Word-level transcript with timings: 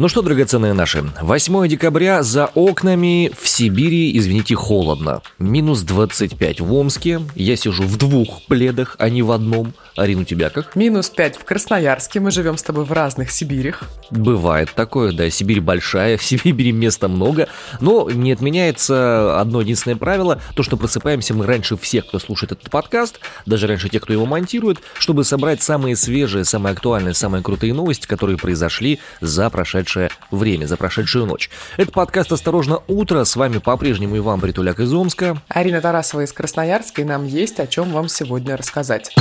Ну 0.00 0.08
что, 0.08 0.22
драгоценные 0.22 0.72
наши, 0.72 1.04
8 1.20 1.68
декабря 1.68 2.22
за 2.22 2.46
окнами 2.46 3.30
в 3.38 3.46
Сибири, 3.46 4.16
извините, 4.16 4.54
холодно. 4.54 5.20
Минус 5.38 5.82
25 5.82 6.60
в 6.60 6.72
Омске. 6.72 7.20
Я 7.34 7.54
сижу 7.54 7.82
в 7.82 7.98
двух 7.98 8.46
пледах, 8.46 8.96
а 8.98 9.10
не 9.10 9.20
в 9.20 9.30
одном. 9.30 9.74
Арина, 9.96 10.22
у 10.22 10.24
тебя 10.24 10.48
как? 10.48 10.74
Минус 10.74 11.10
5 11.10 11.36
в 11.36 11.44
Красноярске. 11.44 12.18
Мы 12.18 12.30
живем 12.30 12.56
с 12.56 12.62
тобой 12.62 12.86
в 12.86 12.92
разных 12.92 13.30
Сибирях. 13.30 13.82
Бывает 14.10 14.70
такое, 14.74 15.12
да. 15.12 15.28
Сибирь 15.28 15.60
большая, 15.60 16.16
в 16.16 16.24
Сибири 16.24 16.72
места 16.72 17.06
много. 17.06 17.48
Но 17.80 18.08
не 18.10 18.32
отменяется 18.32 19.38
одно 19.38 19.60
единственное 19.60 19.98
правило. 19.98 20.40
То, 20.54 20.62
что 20.62 20.78
просыпаемся 20.78 21.34
мы 21.34 21.44
раньше 21.44 21.76
всех, 21.76 22.06
кто 22.06 22.18
слушает 22.18 22.52
этот 22.52 22.70
подкаст, 22.70 23.20
даже 23.44 23.66
раньше 23.66 23.90
тех, 23.90 24.00
кто 24.00 24.14
его 24.14 24.24
монтирует, 24.24 24.78
чтобы 24.98 25.24
собрать 25.24 25.62
самые 25.62 25.94
свежие, 25.94 26.46
самые 26.46 26.72
актуальные, 26.72 27.12
самые 27.12 27.42
крутые 27.42 27.74
новости, 27.74 28.06
которые 28.06 28.38
произошли 28.38 28.98
за 29.20 29.50
прошедшие 29.50 29.89
прошедшее 29.90 30.10
время, 30.30 30.66
за 30.66 30.76
прошедшую 30.76 31.26
ночь. 31.26 31.50
Это 31.76 31.90
подкаст 31.90 32.32
«Осторожно, 32.32 32.80
утро». 32.86 33.24
С 33.24 33.36
вами 33.36 33.58
по-прежнему 33.58 34.16
Иван 34.16 34.40
Бритуляк 34.40 34.80
из 34.80 34.92
Омска. 34.92 35.42
Арина 35.48 35.80
Тарасова 35.80 36.22
из 36.22 36.32
Красноярска, 36.32 37.02
и 37.02 37.04
нам 37.04 37.26
есть 37.26 37.58
о 37.58 37.66
чем 37.66 37.90
вам 37.90 38.08
сегодня 38.08 38.56
рассказать. 38.56 39.12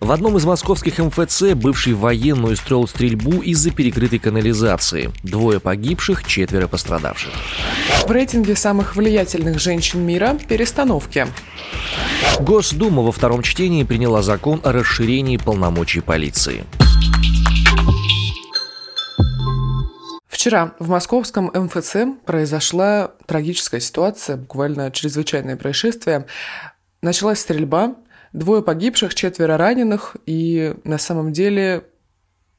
В 0.00 0.12
одном 0.12 0.36
из 0.36 0.44
московских 0.44 0.98
МФЦ 0.98 1.54
бывший 1.54 1.94
военный 1.94 2.52
устроил 2.52 2.86
стрельбу 2.86 3.40
из-за 3.40 3.70
перекрытой 3.70 4.18
канализации. 4.18 5.10
Двое 5.22 5.60
погибших, 5.60 6.26
четверо 6.26 6.68
пострадавших. 6.68 7.32
В 8.06 8.10
рейтинге 8.10 8.54
самых 8.54 8.96
влиятельных 8.96 9.58
женщин 9.58 10.00
мира 10.00 10.36
перестановки. 10.46 11.26
Госдума 12.38 13.02
во 13.02 13.12
втором 13.12 13.40
чтении 13.40 13.84
приняла 13.84 14.20
закон 14.20 14.60
о 14.62 14.72
расширении 14.72 15.38
полномочий 15.38 16.00
полиции. 16.00 16.64
Вчера 20.44 20.74
в 20.78 20.90
московском 20.90 21.50
МФЦ 21.54 21.96
произошла 22.26 23.12
трагическая 23.24 23.80
ситуация, 23.80 24.36
буквально 24.36 24.90
чрезвычайное 24.90 25.56
происшествие. 25.56 26.26
Началась 27.00 27.38
стрельба, 27.40 27.94
двое 28.34 28.60
погибших, 28.60 29.14
четверо 29.14 29.56
раненых, 29.56 30.18
и 30.26 30.74
на 30.84 30.98
самом 30.98 31.32
деле 31.32 31.86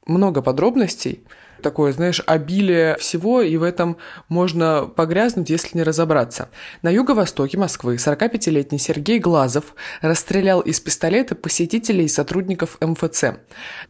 много 0.04 0.42
подробностей– 0.42 1.22
такое, 1.62 1.92
знаешь, 1.92 2.22
обилие 2.26 2.96
всего, 2.98 3.42
и 3.42 3.56
в 3.56 3.62
этом 3.62 3.96
можно 4.28 4.86
погрязнуть, 4.86 5.50
если 5.50 5.76
не 5.76 5.82
разобраться. 5.82 6.48
На 6.82 6.90
юго-востоке 6.90 7.58
Москвы 7.58 7.96
45-летний 7.96 8.78
Сергей 8.78 9.18
Глазов 9.18 9.74
расстрелял 10.00 10.60
из 10.60 10.80
пистолета 10.80 11.34
посетителей 11.34 12.04
и 12.04 12.08
сотрудников 12.08 12.78
МФЦ. 12.80 13.24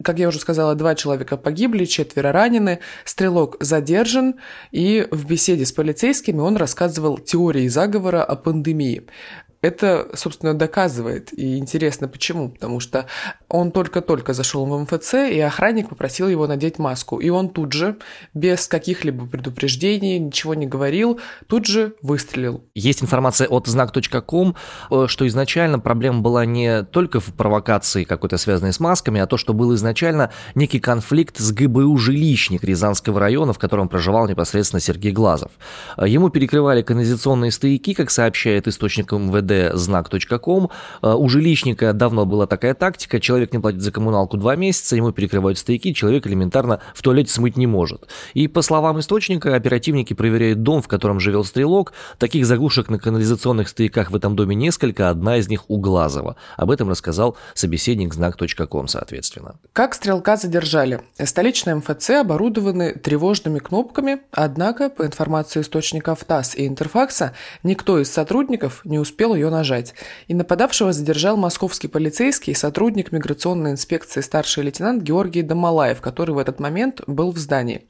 Как 0.03 0.19
я 0.19 0.27
уже 0.27 0.39
сказала, 0.39 0.75
два 0.75 0.95
человека 0.95 1.37
погибли, 1.37 1.85
четверо 1.85 2.31
ранены, 2.31 2.79
стрелок 3.05 3.57
задержан, 3.59 4.35
и 4.71 5.07
в 5.11 5.25
беседе 5.25 5.65
с 5.65 5.71
полицейскими 5.71 6.39
он 6.39 6.57
рассказывал 6.57 7.17
теории 7.17 7.67
заговора 7.67 8.23
о 8.23 8.35
пандемии 8.35 9.07
это, 9.61 10.09
собственно, 10.13 10.53
доказывает. 10.53 11.33
И 11.33 11.57
интересно, 11.57 12.07
почему? 12.07 12.49
Потому 12.49 12.79
что 12.79 13.07
он 13.49 13.71
только-только 13.71 14.33
зашел 14.33 14.65
в 14.65 14.81
МФЦ, 14.83 15.13
и 15.31 15.39
охранник 15.39 15.89
попросил 15.89 16.27
его 16.27 16.47
надеть 16.47 16.79
маску. 16.79 17.17
И 17.17 17.29
он 17.29 17.49
тут 17.49 17.73
же, 17.73 17.97
без 18.33 18.67
каких-либо 18.67 19.25
предупреждений, 19.25 20.19
ничего 20.19 20.53
не 20.53 20.67
говорил, 20.67 21.19
тут 21.47 21.65
же 21.65 21.95
выстрелил. 22.01 22.63
Есть 22.75 23.01
информация 23.01 23.47
от 23.47 23.67
знак.ком, 23.67 24.55
э, 24.91 25.05
что 25.07 25.27
изначально 25.27 25.79
проблема 25.79 26.19
была 26.19 26.45
не 26.45 26.83
только 26.83 27.19
в 27.19 27.33
провокации 27.33 28.03
какой-то 28.03 28.37
связанной 28.37 28.73
с 28.73 28.79
масками, 28.79 29.19
а 29.19 29.25
то, 29.25 29.37
что 29.37 29.53
был 29.53 29.73
изначально 29.75 30.31
некий 30.55 30.79
конфликт 30.79 31.37
с 31.37 31.51
ГБУ 31.51 31.97
«Жилищник» 31.97 32.63
Рязанского 32.63 33.19
района, 33.19 33.53
в 33.53 33.59
котором 33.59 33.89
проживал 33.89 34.27
непосредственно 34.27 34.79
Сергей 34.79 35.11
Глазов. 35.11 35.51
Э, 35.97 36.07
ему 36.07 36.29
перекрывали 36.29 36.83
канализационные 36.83 37.51
стояки, 37.51 37.93
как 37.93 38.11
сообщает 38.11 38.67
источник 38.67 39.11
МВД, 39.11 39.46
знак.ком. 39.73 40.69
Э, 41.01 41.13
у 41.13 41.29
жилищника 41.29 41.93
давно 41.93 42.25
была 42.25 42.47
такая 42.47 42.73
тактика, 42.73 43.19
человек 43.19 43.53
не 43.53 43.59
платит 43.59 43.81
за 43.81 43.91
коммуналку 43.91 44.37
два 44.37 44.55
месяца, 44.55 44.95
ему 44.95 45.11
перекрывают 45.11 45.57
стояки, 45.57 45.93
человек 45.93 46.27
элементарно 46.27 46.81
в 46.93 47.01
туалете 47.01 47.31
смыть 47.31 47.57
не 47.57 47.67
может. 47.67 48.07
И 48.33 48.47
по 48.47 48.61
словам 48.61 48.99
источника, 48.99 49.55
оперативники 49.55 50.13
проверяют 50.13 50.63
дом, 50.63 50.81
в 50.81 50.87
котором 50.87 51.19
живет 51.19 51.45
стрелок. 51.45 51.93
Таких 52.17 52.45
заглушек 52.45 52.89
на 52.89 52.99
канализационных 52.99 53.69
стояках 53.69 54.11
в 54.11 54.15
этом 54.15 54.35
доме 54.35 54.55
несколько, 54.55 55.09
одна 55.09 55.37
из 55.37 55.47
них 55.49 55.69
у 55.69 55.77
Глазова. 55.77 56.35
Об 56.55 56.71
этом 56.71 56.89
рассказал 56.89 57.37
собеседник 57.53 58.13
знак.ком, 58.13 58.87
соответственно. 58.87 59.55
Как 59.73 59.93
стрелка 59.93 60.37
задержали? 60.37 61.01
Столичные 61.23 61.75
МФЦ 61.75 62.09
оборудованы 62.11 62.93
тревожными 62.93 63.59
кнопками, 63.59 64.19
однако, 64.31 64.89
по 64.89 65.05
информации 65.05 65.61
источников 65.61 66.23
ТАСС 66.23 66.55
и 66.55 66.67
Интерфакса, 66.67 67.33
никто 67.63 67.99
из 67.99 68.11
сотрудников 68.11 68.81
не 68.83 68.99
успел 68.99 69.35
ее 69.37 69.49
нажать. 69.49 69.93
И 70.27 70.33
нападавшего 70.33 70.91
задержал 70.91 71.37
московский 71.37 71.87
полицейский, 71.87 72.53
сотрудник 72.53 73.11
миграционной 73.11 73.71
инспекции 73.71 74.21
старший 74.21 74.63
лейтенант 74.63 75.03
Георгий 75.03 75.41
Домалаев, 75.41 76.01
который 76.01 76.35
в 76.35 76.37
этот 76.37 76.59
момент 76.59 77.01
был 77.07 77.31
в 77.31 77.37
здании. 77.37 77.87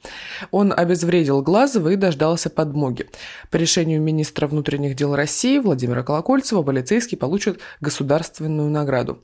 Он 0.50 0.72
обезвредил 0.76 1.42
Глазова 1.42 1.88
и 1.88 1.96
дождался 1.96 2.50
подмоги. 2.50 3.06
По 3.50 3.56
решению 3.56 4.00
министра 4.00 4.46
внутренних 4.46 4.94
дел 4.94 5.16
России 5.16 5.58
Владимира 5.58 6.02
Колокольцева 6.02 6.62
полицейский 6.62 7.18
получит 7.18 7.60
государственную 7.80 8.70
награду. 8.70 9.22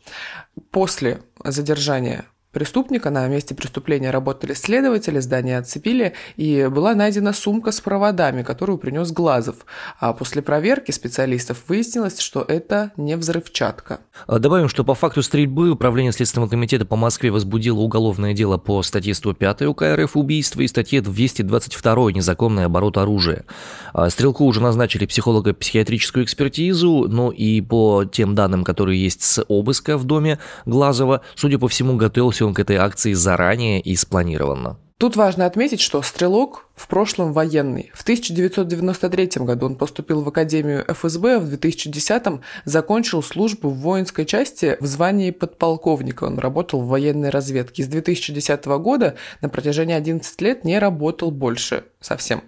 После 0.71 1.21
задержания 1.45 2.25
преступника. 2.55 3.11
На 3.11 3.29
месте 3.29 3.55
преступления 3.55 4.11
работали 4.11 4.55
следователи, 4.55 5.19
здание 5.19 5.59
отцепили, 5.59 6.15
и 6.37 6.69
была 6.71 6.95
найдена 6.95 7.35
сумка 7.35 7.73
с 7.73 7.81
проводами, 7.83 8.43
которую 8.43 8.79
принес 8.79 9.13
Глазов. 9.13 9.67
А 10.01 10.15
после 10.15 10.41
проверки 10.41 10.91
специалистов 10.91 11.65
выяснилось, 11.69 12.21
что 12.21 12.43
это 12.43 12.93
не 12.97 13.17
взрывчатка. 13.17 14.01
А 14.27 14.39
добавим, 14.39 14.69
что 14.69 14.85
по 14.85 14.95
факту 14.95 15.23
стрельбы 15.23 15.71
Управление 15.71 16.13
Следственного 16.13 16.49
комитета 16.49 16.87
по 16.87 16.97
Москве 16.97 17.31
возбудило 17.31 17.81
уголовное 17.81 18.33
дело 18.33 18.57
по 18.57 18.83
статье 18.83 19.13
105 19.13 19.63
УК 19.63 19.83
РФ 19.83 20.17
«Убийство» 20.17 20.63
и 20.63 20.69
статье 20.69 21.01
222 21.01 22.13
«Незаконный 22.13 22.65
оборот 22.65 22.97
оружия». 22.97 23.45
А 23.93 24.09
стрелку 24.09 24.45
уже 24.45 24.63
назначили 24.63 25.07
психолого-психиатрическую 25.07 26.25
экспертизу, 26.25 27.07
но 27.09 27.33
и 27.33 27.61
по 27.61 28.05
тем 28.05 28.35
данным, 28.35 28.63
которые 28.63 29.03
есть 29.03 29.23
с 29.23 29.45
обыска 29.49 29.99
в 29.99 30.05
доме 30.05 30.39
Глазова, 30.65 31.23
судя 31.35 31.59
по 31.59 31.69
всему, 31.69 31.97
готовился 31.97 32.44
он 32.45 32.55
к 32.55 32.61
этой 32.61 32.77
акции 32.77 33.13
заранее 33.13 33.81
и 33.81 33.97
спланированно. 33.97 34.79
Тут 34.97 35.17
важно 35.17 35.45
отметить, 35.45 35.81
что 35.81 36.03
Стрелок 36.03 36.69
в 36.77 36.87
прошлом 36.87 37.33
военный. 37.33 37.91
В 37.95 38.03
1993 38.03 39.45
году 39.45 39.67
он 39.67 39.75
поступил 39.75 40.23
в 40.23 40.29
Академию 40.29 40.85
ФСБ, 40.89 41.37
а 41.37 41.39
в 41.41 41.49
2010 41.49 42.23
закончил 42.65 43.23
службу 43.23 43.71
в 43.71 43.79
воинской 43.79 44.25
части 44.25 44.77
в 44.79 44.87
звании 44.87 45.33
подполковника. 45.33 46.25
Он 46.25 46.39
работал 46.39 46.81
в 46.81 46.87
военной 46.87 47.31
разведке. 47.31 47.83
С 47.83 47.89
2010 47.89 48.65
года 48.65 49.17
на 49.41 49.49
протяжении 49.49 49.97
11 49.97 50.41
лет 50.41 50.65
не 50.65 50.79
работал 50.79 51.33
больше 51.33 51.85
совсем. 52.01 52.45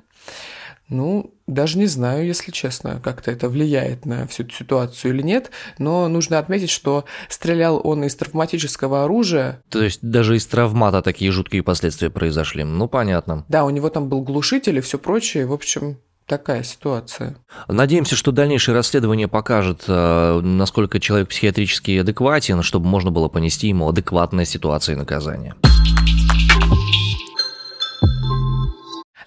Ну, 0.89 1.35
даже 1.47 1.79
не 1.79 1.87
знаю, 1.87 2.27
если 2.27 2.53
честно, 2.53 3.01
как-то 3.03 3.31
это 3.31 3.49
влияет 3.49 4.07
на 4.07 4.27
всю 4.27 4.45
эту 4.45 4.53
ситуацию 4.53 5.15
или 5.15 5.23
нет, 5.23 5.51
но 5.79 6.09
нужно 6.09 6.39
отметить, 6.39 6.71
что 6.71 7.05
стрелял 7.29 7.81
он 7.83 8.05
из 8.05 8.15
травматического 8.15 9.05
оружия. 9.05 9.63
То 9.69 9.83
есть 9.83 9.99
даже 10.03 10.37
из 10.37 10.47
травмата 10.47 11.03
такие 11.03 11.33
жуткие 11.33 11.63
последствия 11.63 12.11
произошли, 12.11 12.63
ну 12.63 12.89
понятно. 12.89 13.45
Да, 13.49 13.65
у 13.65 13.71
него 13.71 13.89
там 13.89 14.09
был 14.09 14.23
глушитель 14.23 14.79
и 14.79 14.81
все 14.81 14.99
прочее, 14.99 15.47
в 15.47 15.53
общем, 15.53 15.99
такая 16.27 16.63
ситуация. 16.63 17.37
Надеемся, 17.69 18.17
что 18.17 18.33
дальнейшее 18.33 18.75
расследование 18.75 19.29
покажет, 19.29 19.85
э, 19.89 20.41
насколько 20.41 21.01
человек 21.01 21.29
психиатрически 21.29 21.99
адекватен, 21.99 22.63
чтобы 22.63 22.87
можно 22.87 23.11
было 23.11 23.29
понести 23.29 23.69
ему 23.69 23.89
адекватная 23.89 24.45
ситуация 24.45 24.95
и 24.95 24.99
наказание. 24.99 25.55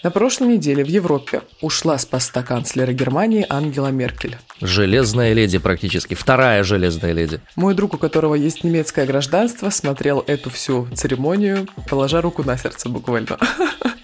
На 0.01 0.11
прошлой 0.11 0.47
неделе 0.47 0.81
в 0.81 0.87
Европе 0.87 1.41
ушла 1.59 1.97
с 1.97 2.05
поста 2.05 2.41
канцлера 2.41 2.93
Германии 2.93 3.45
Ангела 3.49 3.89
Меркель. 3.89 4.37
Железная 4.61 5.33
леди 5.33 5.57
практически, 5.57 6.13
вторая 6.13 6.63
железная 6.63 7.11
леди. 7.11 7.41
Мой 7.57 7.75
друг, 7.75 7.95
у 7.95 7.97
которого 7.97 8.35
есть 8.35 8.63
немецкое 8.63 9.05
гражданство, 9.05 9.69
смотрел 9.69 10.23
эту 10.25 10.49
всю 10.49 10.87
церемонию, 10.93 11.67
положа 11.89 12.21
руку 12.21 12.43
на 12.43 12.57
сердце 12.57 12.87
буквально. 12.87 13.37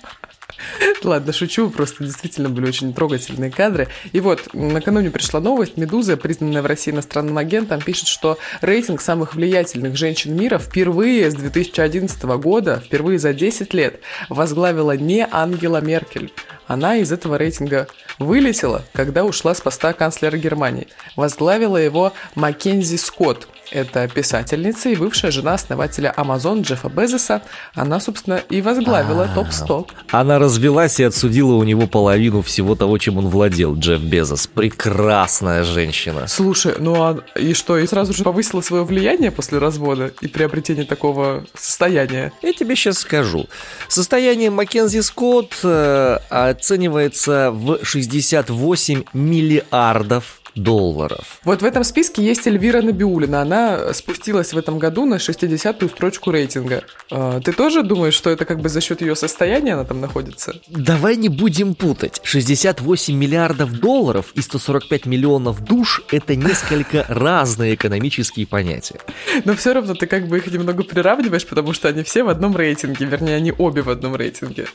Ладно, 1.03 1.33
шучу, 1.33 1.69
просто 1.69 2.03
действительно 2.03 2.49
были 2.49 2.67
очень 2.67 2.93
трогательные 2.93 3.51
кадры. 3.51 3.87
И 4.11 4.19
вот, 4.19 4.53
накануне 4.53 5.11
пришла 5.11 5.39
новость, 5.39 5.77
Медуза, 5.77 6.17
признанная 6.17 6.61
в 6.61 6.65
России 6.65 6.91
иностранным 6.91 7.37
агентом, 7.37 7.81
пишет, 7.81 8.07
что 8.07 8.37
рейтинг 8.61 9.01
самых 9.01 9.35
влиятельных 9.35 9.95
женщин 9.95 10.35
мира 10.35 10.57
впервые 10.57 11.29
с 11.29 11.35
2011 11.35 12.23
года, 12.23 12.81
впервые 12.85 13.19
за 13.19 13.33
10 13.33 13.73
лет, 13.73 13.99
возглавила 14.29 14.95
не 14.95 15.27
Ангела 15.29 15.81
Меркель. 15.81 16.31
Она 16.67 16.95
из 16.97 17.11
этого 17.11 17.35
рейтинга 17.35 17.87
вылетела, 18.19 18.83
когда 18.93 19.23
ушла 19.23 19.53
с 19.53 19.61
поста 19.61 19.93
канцлера 19.93 20.37
Германии. 20.37 20.87
Возглавила 21.15 21.77
его 21.77 22.13
Маккензи 22.35 22.97
Скотт. 22.97 23.47
Это 23.71 24.07
писательница 24.07 24.89
и 24.89 24.95
бывшая 24.95 25.31
жена 25.31 25.53
основателя 25.53 26.13
Amazon 26.15 26.61
Джеффа 26.61 26.89
Безоса. 26.89 27.41
Она, 27.73 27.99
собственно, 27.99 28.35
и 28.49 28.61
возглавила 28.61 29.29
топ-100. 29.33 29.89
Она 30.11 30.39
развелась 30.39 30.99
и 30.99 31.03
отсудила 31.03 31.53
у 31.55 31.63
него 31.63 31.87
половину 31.87 32.41
всего 32.41 32.75
того, 32.75 32.97
чем 32.97 33.17
он 33.17 33.27
владел, 33.27 33.75
Джефф 33.75 34.01
Безос. 34.01 34.47
Прекрасная 34.47 35.63
женщина. 35.63 36.27
Слушай, 36.27 36.75
ну 36.79 36.95
а 37.01 37.19
и 37.35 37.53
что, 37.53 37.77
и 37.77 37.87
сразу 37.87 38.13
же 38.13 38.23
повысила 38.23 38.61
свое 38.61 38.83
влияние 38.83 39.31
после 39.31 39.57
развода 39.57 40.11
и 40.21 40.27
приобретения 40.27 40.83
такого 40.83 41.45
состояния? 41.53 42.31
Я 42.41 42.53
тебе 42.53 42.75
сейчас 42.75 42.99
скажу. 42.99 43.47
Состояние 43.87 44.49
Маккензи 44.49 45.01
Скотт 45.01 45.59
э, 45.63 46.19
оценивается 46.29 47.51
в 47.51 47.83
68 47.83 49.03
миллиардов 49.13 50.41
долларов. 50.55 51.39
Вот 51.43 51.61
в 51.61 51.65
этом 51.65 51.83
списке 51.83 52.23
есть 52.23 52.47
Эльвира 52.47 52.81
Набиулина. 52.81 53.41
Она 53.41 53.93
спустилась 53.93 54.53
в 54.53 54.57
этом 54.57 54.79
году 54.79 55.05
на 55.05 55.15
60-ю 55.15 55.89
строчку 55.89 56.31
рейтинга. 56.31 56.83
А, 57.11 57.39
ты 57.41 57.51
тоже 57.51 57.83
думаешь, 57.83 58.13
что 58.13 58.29
это 58.29 58.45
как 58.45 58.59
бы 58.61 58.69
за 58.69 58.81
счет 58.81 59.01
ее 59.01 59.15
состояния 59.15 59.73
она 59.73 59.83
там 59.83 60.01
находится? 60.01 60.55
Давай 60.67 61.17
не 61.17 61.29
будем 61.29 61.75
путать. 61.75 62.21
68 62.23 63.15
миллиардов 63.15 63.73
долларов 63.79 64.31
и 64.33 64.41
145 64.41 65.05
миллионов 65.05 65.63
душ– 65.63 66.01
это 66.11 66.35
несколько 66.35 67.05
разные 67.09 67.75
экономические 67.75 68.47
понятия. 68.47 68.99
Но 69.43 69.55
все 69.55 69.73
равно 69.73 69.93
ты 69.93 70.07
как 70.07 70.27
бы 70.27 70.37
их 70.37 70.47
немного 70.47 70.83
приравниваешь, 70.83 71.45
потому 71.45 71.73
что 71.73 71.89
они 71.89 72.03
все 72.03 72.23
в 72.23 72.29
одном 72.29 72.55
рейтинге, 72.55 73.05
вернее, 73.05 73.35
они 73.35 73.53
обе 73.57 73.81
в 73.81 73.89
одном 73.89 74.15
рейтинге. 74.15 74.67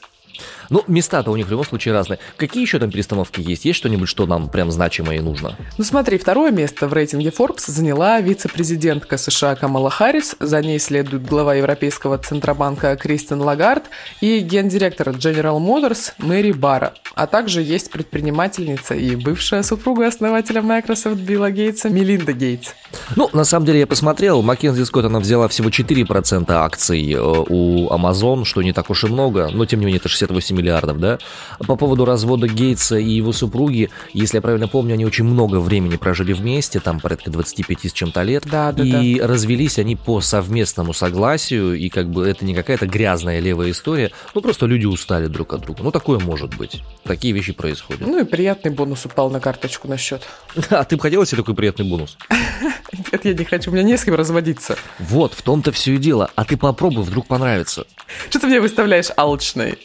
Ну, 0.70 0.84
места-то 0.86 1.32
у 1.32 1.36
них 1.36 1.48
в 1.48 1.50
любом 1.50 1.64
случае 1.64 1.94
разные. 1.94 2.20
Какие 2.36 2.62
еще 2.62 2.78
там 2.78 2.90
перестановки 2.90 3.40
есть? 3.40 3.64
Есть 3.64 3.78
что-нибудь, 3.78 4.08
что 4.08 4.26
нам 4.26 4.48
прям 4.48 4.70
значимое 4.70 5.16
и 5.16 5.20
нужно? 5.20 5.56
Ну 5.78 5.84
смотри, 5.84 6.16
второе 6.16 6.52
место 6.52 6.86
в 6.86 6.92
рейтинге 6.92 7.30
Forbes 7.30 7.64
заняла 7.66 8.20
вице-президентка 8.20 9.18
США 9.18 9.56
Камала 9.56 9.90
Харрис. 9.90 10.36
За 10.38 10.62
ней 10.62 10.78
следует 10.78 11.26
глава 11.26 11.54
Европейского 11.54 12.18
Центробанка 12.18 12.96
Кристин 12.96 13.40
Лагард 13.42 13.84
и 14.20 14.38
гендиректор 14.38 15.08
General 15.08 15.58
Motors 15.58 16.12
Мэри 16.18 16.52
Бара. 16.52 16.94
А 17.16 17.26
также 17.26 17.62
есть 17.62 17.90
предпринимательница 17.90 18.94
и 18.94 19.16
бывшая 19.16 19.64
супруга 19.64 20.06
основателя 20.06 20.62
Microsoft 20.62 21.16
Билла 21.16 21.50
Гейтса 21.50 21.88
Мелинда 21.88 22.32
Гейтс. 22.32 22.70
Ну, 23.16 23.28
на 23.32 23.44
самом 23.44 23.66
деле 23.66 23.80
я 23.80 23.86
посмотрел, 23.88 24.42
Маккензи 24.42 24.84
Скотт, 24.84 25.06
она 25.06 25.18
взяла 25.18 25.48
всего 25.48 25.68
4% 25.68 26.50
акций 26.52 27.12
э, 27.12 27.18
у 27.20 27.88
Amazon, 27.88 28.44
что 28.44 28.62
не 28.62 28.72
так 28.72 28.88
уж 28.90 29.04
и 29.04 29.08
много, 29.08 29.48
но 29.52 29.66
тем 29.66 29.80
не 29.80 29.86
менее 29.86 29.98
это 29.98 30.08
68 30.08 30.59
миллиардов, 30.60 30.98
да? 30.98 31.18
По 31.66 31.76
поводу 31.76 32.04
развода 32.04 32.46
Гейтса 32.46 32.98
и 32.98 33.10
его 33.10 33.32
супруги, 33.32 33.90
если 34.12 34.38
я 34.38 34.42
правильно 34.42 34.68
помню, 34.68 34.94
они 34.94 35.04
очень 35.04 35.24
много 35.24 35.60
времени 35.60 35.96
прожили 35.96 36.32
вместе, 36.32 36.80
там 36.80 37.00
порядка 37.00 37.30
25 37.30 37.86
с 37.86 37.92
чем-то 37.92 38.22
лет, 38.22 38.44
да, 38.50 38.72
да, 38.72 38.82
и 38.82 39.18
да. 39.18 39.26
развелись 39.26 39.78
они 39.78 39.96
по 39.96 40.20
совместному 40.20 40.92
согласию, 40.92 41.74
и 41.74 41.88
как 41.88 42.10
бы 42.10 42.26
это 42.26 42.44
не 42.44 42.54
какая-то 42.54 42.86
грязная 42.86 43.40
левая 43.40 43.70
история, 43.70 44.10
ну 44.34 44.40
просто 44.40 44.66
люди 44.66 44.86
устали 44.86 45.26
друг 45.26 45.52
от 45.52 45.62
друга. 45.62 45.82
Ну 45.82 45.90
такое 45.90 46.18
может 46.18 46.56
быть. 46.56 46.82
Такие 47.04 47.32
вещи 47.32 47.52
происходят. 47.52 48.06
Ну 48.06 48.20
и 48.20 48.24
приятный 48.24 48.70
бонус 48.70 49.04
упал 49.04 49.30
на 49.30 49.40
карточку 49.40 49.88
на 49.88 49.96
счет. 49.96 50.22
А 50.70 50.84
ты 50.84 50.96
бы 50.96 51.02
хотела 51.02 51.26
себе 51.26 51.38
такой 51.38 51.54
приятный 51.54 51.84
бонус? 51.84 52.16
Нет, 53.12 53.24
я 53.24 53.34
не 53.34 53.44
хочу, 53.44 53.70
у 53.70 53.74
меня 53.74 53.82
не 53.82 53.96
с 53.96 54.04
кем 54.04 54.14
разводиться. 54.14 54.76
Вот, 54.98 55.34
в 55.34 55.42
том-то 55.42 55.72
все 55.72 55.94
и 55.94 55.96
дело. 55.98 56.30
А 56.34 56.44
ты 56.44 56.56
попробуй, 56.56 57.04
вдруг 57.04 57.26
понравится. 57.26 57.86
Что 58.28 58.40
ты 58.40 58.46
мне 58.46 58.60
выставляешь 58.60 59.10
алчной? 59.16 59.78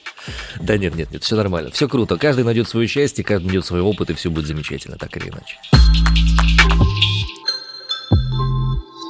Да 0.59 0.77
нет, 0.77 0.95
нет, 0.95 1.11
нет, 1.11 1.23
все 1.23 1.35
нормально, 1.35 1.71
все 1.71 1.87
круто. 1.87 2.17
Каждый 2.17 2.43
найдет 2.43 2.67
свое 2.67 2.87
счастье, 2.87 3.23
каждый 3.23 3.47
найдет 3.47 3.65
свой 3.65 3.81
опыт, 3.81 4.09
и 4.09 4.13
все 4.13 4.29
будет 4.29 4.47
замечательно, 4.47 4.97
так 4.97 5.15
или 5.17 5.29
иначе. 5.29 5.57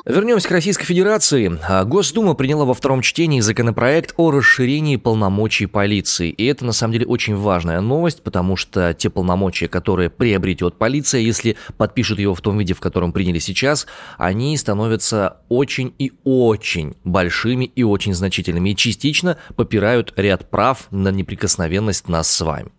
Вернемся 0.05 0.47
к 0.47 0.51
Российской 0.51 0.85
Федерации. 0.85 1.59
А, 1.67 1.83
Госдума 1.83 2.35
приняла 2.35 2.65
во 2.65 2.75
втором 2.75 3.01
чтении 3.01 3.39
законопроект 3.39 4.13
о 4.17 4.29
расширении 4.29 4.97
полномочий 4.97 5.65
полиции. 5.65 6.29
И 6.29 6.45
это 6.45 6.63
на 6.63 6.73
самом 6.73 6.93
деле 6.93 7.07
очень 7.07 7.35
важная 7.35 7.81
новость, 7.81 8.21
потому 8.21 8.55
что 8.55 8.93
те 8.93 9.09
полномочия, 9.09 9.67
которые 9.67 10.11
приобретет 10.11 10.77
полиция, 10.77 11.21
если 11.21 11.57
подпишут 11.77 12.19
его 12.19 12.35
в 12.35 12.41
том 12.41 12.59
виде, 12.59 12.75
в 12.75 12.81
котором 12.81 13.13
приняли 13.13 13.39
сейчас, 13.39 13.87
они 14.19 14.55
становятся 14.57 15.37
очень 15.49 15.91
и 15.97 16.11
очень 16.23 16.93
большими 17.03 17.65
и 17.65 17.81
очень 17.81 18.13
значительными. 18.13 18.69
И 18.69 18.75
частично 18.75 19.37
попирают 19.55 20.13
ряд 20.17 20.51
прав 20.51 20.85
на 20.91 21.09
неприкосновенность 21.09 22.09
нас 22.09 22.29
с 22.29 22.41
вами. 22.41 22.69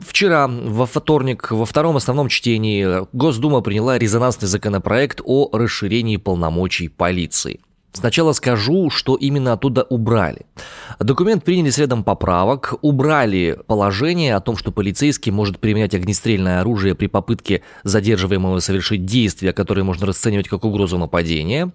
Вчера, 0.00 0.46
во 0.46 0.84
вторник, 0.84 1.50
во 1.50 1.64
втором 1.64 1.96
основном 1.96 2.28
чтении 2.28 3.06
Госдума 3.16 3.62
приняла 3.62 3.96
резонансный 3.96 4.46
законопроект 4.48 5.22
о 5.24 5.48
расширении 5.56 6.18
полномочий 6.18 6.65
полномочий 6.66 6.88
полиции. 6.88 7.60
Сначала 7.92 8.32
скажу, 8.32 8.90
что 8.90 9.14
именно 9.14 9.52
оттуда 9.52 9.84
убрали. 9.88 10.44
Документ 10.98 11.44
приняли 11.44 11.70
следом 11.70 12.04
поправок, 12.04 12.74
убрали 12.82 13.58
положение 13.66 14.34
о 14.34 14.40
том, 14.40 14.56
что 14.58 14.70
полицейский 14.70 15.32
может 15.32 15.58
применять 15.60 15.94
огнестрельное 15.94 16.60
оружие 16.60 16.94
при 16.94 17.06
попытке 17.06 17.62
задерживаемого 17.84 18.60
совершить 18.60 19.06
действия, 19.06 19.52
которые 19.52 19.84
можно 19.84 20.06
расценивать 20.06 20.48
как 20.48 20.64
угрозу 20.64 20.98
нападения. 20.98 21.70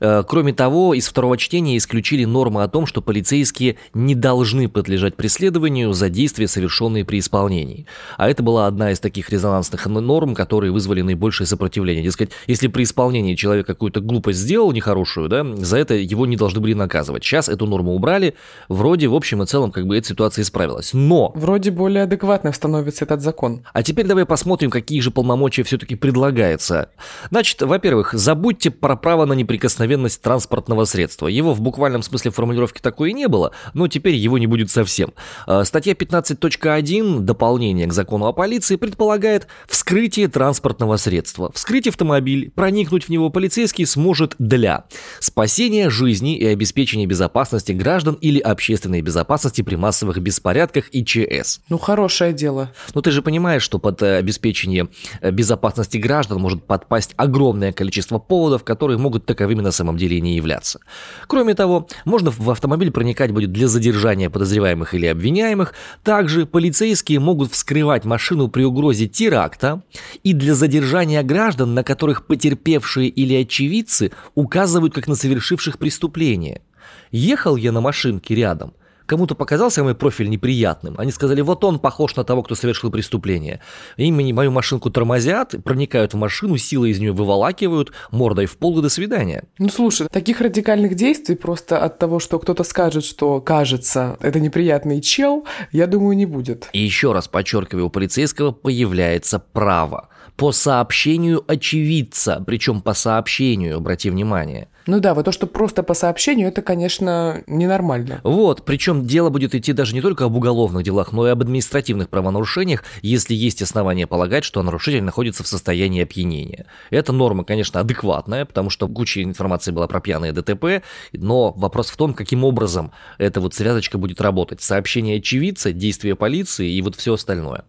Э, 0.00 0.22
кроме 0.26 0.52
того, 0.52 0.94
из 0.94 1.08
второго 1.08 1.36
чтения 1.36 1.76
исключили 1.76 2.24
нормы 2.24 2.62
о 2.62 2.68
том, 2.68 2.86
что 2.86 3.02
полицейские 3.02 3.76
не 3.94 4.14
должны 4.14 4.68
подлежать 4.68 5.16
преследованию 5.16 5.92
за 5.92 6.08
действия, 6.08 6.48
совершенные 6.48 7.04
при 7.04 7.18
исполнении. 7.18 7.86
А 8.16 8.28
это 8.28 8.42
была 8.42 8.66
одна 8.66 8.92
из 8.92 9.00
таких 9.00 9.30
резонансных 9.30 9.86
норм, 9.86 10.34
которые 10.34 10.72
вызвали 10.72 11.02
наибольшее 11.02 11.46
сопротивление. 11.46 12.04
Дескать, 12.04 12.30
если 12.46 12.68
при 12.68 12.84
исполнении 12.84 13.34
человек 13.34 13.66
какую-то 13.66 14.00
глупость 14.00 14.38
сделал 14.38 14.72
нехорошую, 14.72 15.28
да, 15.28 15.44
за 15.56 15.78
это 15.78 15.94
его 15.94 16.26
не 16.26 16.36
должны 16.36 16.60
были 16.60 16.74
наказывать. 16.74 17.24
Сейчас 17.24 17.48
эту 17.48 17.66
норму 17.66 17.94
убрали, 17.94 18.34
вроде 18.68 19.08
в 19.08 19.14
общем 19.14 19.42
и 19.42 19.46
целом 19.46 19.72
как 19.72 19.86
бы 19.86 19.96
эта 19.96 20.08
ситуация 20.08 20.42
исправилась. 20.42 20.90
Но... 20.92 21.32
Вроде 21.34 21.70
более 21.70 22.04
адекватным 22.04 22.52
становится 22.52 23.04
этот 23.04 23.22
закон. 23.22 23.64
А 23.72 23.82
теперь 23.82 24.06
давай 24.06 24.26
посмотрим, 24.26 24.70
какие 24.70 25.00
же 25.00 25.10
полномочия 25.10 25.62
все-таки 25.62 25.96
предлагается. 25.96 26.90
Значит, 27.30 27.62
во-первых, 27.62 28.12
забудьте 28.12 28.70
про 28.70 28.96
право 28.96 29.24
на 29.24 29.32
неприкосновенность 29.32 29.87
неприкосновенность 29.88 30.22
транспортного 30.22 30.84
средства. 30.84 31.28
Его 31.28 31.54
в 31.54 31.60
буквальном 31.60 32.02
смысле 32.02 32.30
формулировки 32.30 32.80
такой 32.80 33.10
и 33.10 33.12
не 33.12 33.28
было, 33.28 33.52
но 33.74 33.88
теперь 33.88 34.14
его 34.14 34.38
не 34.38 34.46
будет 34.46 34.70
совсем. 34.70 35.12
А, 35.46 35.64
статья 35.64 35.94
15.1, 35.94 37.20
дополнение 37.20 37.86
к 37.86 37.92
закону 37.92 38.26
о 38.26 38.32
полиции, 38.32 38.76
предполагает 38.76 39.46
вскрытие 39.66 40.28
транспортного 40.28 40.96
средства. 40.96 41.50
Вскрыть 41.54 41.88
автомобиль, 41.88 42.50
проникнуть 42.54 43.04
в 43.04 43.08
него 43.08 43.30
полицейский 43.30 43.86
сможет 43.86 44.34
для 44.38 44.84
спасения 45.20 45.90
жизни 45.90 46.36
и 46.36 46.46
обеспечения 46.46 47.06
безопасности 47.06 47.72
граждан 47.72 48.18
или 48.20 48.38
общественной 48.38 49.00
безопасности 49.00 49.62
при 49.62 49.76
массовых 49.76 50.18
беспорядках 50.18 50.84
и 50.92 51.04
ЧС. 51.04 51.60
Ну, 51.68 51.78
хорошее 51.78 52.32
дело. 52.32 52.70
Но 52.94 53.00
ты 53.00 53.10
же 53.10 53.22
понимаешь, 53.22 53.62
что 53.62 53.78
под 53.78 54.02
э, 54.02 54.18
обеспечение 54.18 54.88
э, 55.20 55.30
безопасности 55.30 55.98
граждан 55.98 56.40
может 56.40 56.64
подпасть 56.64 57.14
огромное 57.16 57.72
количество 57.72 58.18
поводов, 58.18 58.64
которые 58.64 58.98
могут 58.98 59.24
таковыми 59.26 59.60
на 59.60 59.72
самом 59.78 59.96
деле 59.96 60.20
не 60.20 60.36
являться. 60.36 60.80
Кроме 61.26 61.54
того, 61.54 61.88
можно 62.04 62.30
в 62.30 62.50
автомобиль 62.50 62.90
проникать 62.90 63.32
будет 63.32 63.52
для 63.52 63.68
задержания 63.68 64.28
подозреваемых 64.30 64.94
или 64.94 65.06
обвиняемых. 65.06 65.74
Также 66.02 66.46
полицейские 66.46 67.20
могут 67.20 67.52
вскрывать 67.52 68.04
машину 68.04 68.48
при 68.48 68.64
угрозе 68.64 69.06
теракта 69.06 69.82
и 70.22 70.32
для 70.32 70.54
задержания 70.54 71.22
граждан, 71.22 71.74
на 71.74 71.84
которых 71.84 72.26
потерпевшие 72.26 73.08
или 73.08 73.34
очевидцы 73.34 74.12
указывают 74.34 74.94
как 74.94 75.08
на 75.08 75.14
совершивших 75.14 75.78
преступление. 75.78 76.62
Ехал 77.10 77.56
я 77.56 77.72
на 77.72 77.80
машинке 77.80 78.34
рядом– 78.34 78.74
кому-то 79.08 79.34
показался 79.34 79.82
мой 79.82 79.94
профиль 79.94 80.28
неприятным. 80.28 80.94
Они 80.98 81.10
сказали, 81.10 81.40
вот 81.40 81.64
он 81.64 81.78
похож 81.78 82.14
на 82.14 82.24
того, 82.24 82.42
кто 82.42 82.54
совершил 82.54 82.90
преступление. 82.90 83.60
И 83.96 84.12
мою 84.12 84.50
машинку 84.50 84.90
тормозят, 84.90 85.54
проникают 85.64 86.12
в 86.14 86.16
машину, 86.16 86.58
силой 86.58 86.90
из 86.90 87.00
нее 87.00 87.12
выволакивают, 87.12 87.92
мордой 88.10 88.46
в 88.46 88.56
пол 88.58 88.78
и 88.78 88.82
до 88.82 88.88
свидания. 88.88 89.44
Ну 89.58 89.68
слушай, 89.70 90.06
таких 90.12 90.40
радикальных 90.40 90.94
действий 90.94 91.34
просто 91.34 91.78
от 91.78 91.98
того, 91.98 92.20
что 92.20 92.38
кто-то 92.38 92.62
скажет, 92.64 93.04
что 93.04 93.40
кажется, 93.40 94.18
это 94.20 94.38
неприятный 94.38 95.00
чел, 95.00 95.46
я 95.72 95.86
думаю, 95.86 96.16
не 96.16 96.26
будет. 96.26 96.68
И 96.72 96.80
еще 96.80 97.12
раз 97.12 97.28
подчеркиваю, 97.28 97.86
у 97.86 97.90
полицейского 97.90 98.52
появляется 98.52 99.38
право 99.38 100.08
по 100.38 100.52
сообщению 100.52 101.44
очевидца, 101.48 102.42
причем 102.46 102.80
по 102.80 102.94
сообщению, 102.94 103.76
обрати 103.78 104.08
внимание. 104.08 104.68
Ну 104.86 105.00
да, 105.00 105.12
вот 105.12 105.24
то, 105.24 105.32
что 105.32 105.48
просто 105.48 105.82
по 105.82 105.94
сообщению, 105.94 106.46
это, 106.48 106.62
конечно, 106.62 107.42
ненормально. 107.48 108.20
Вот, 108.22 108.64
причем 108.64 109.04
дело 109.04 109.30
будет 109.30 109.56
идти 109.56 109.72
даже 109.72 109.94
не 109.94 110.00
только 110.00 110.26
об 110.26 110.36
уголовных 110.36 110.84
делах, 110.84 111.10
но 111.10 111.26
и 111.26 111.30
об 111.30 111.42
административных 111.42 112.08
правонарушениях, 112.08 112.84
если 113.02 113.34
есть 113.34 113.62
основания 113.62 114.06
полагать, 114.06 114.44
что 114.44 114.62
нарушитель 114.62 115.02
находится 115.02 115.42
в 115.42 115.48
состоянии 115.48 116.04
опьянения. 116.04 116.66
Эта 116.90 117.12
норма, 117.12 117.42
конечно, 117.42 117.80
адекватная, 117.80 118.44
потому 118.44 118.70
что 118.70 118.86
куча 118.86 119.24
информации 119.24 119.72
была 119.72 119.88
про 119.88 120.00
пьяные 120.00 120.30
ДТП, 120.30 120.84
но 121.12 121.50
вопрос 121.50 121.90
в 121.90 121.96
том, 121.96 122.14
каким 122.14 122.44
образом 122.44 122.92
эта 123.18 123.40
вот 123.40 123.54
связочка 123.54 123.98
будет 123.98 124.20
работать. 124.20 124.62
Сообщение 124.62 125.18
очевидца, 125.18 125.72
действия 125.72 126.14
полиции 126.14 126.70
и 126.70 126.80
вот 126.80 126.94
все 126.94 127.14
остальное. 127.14 127.64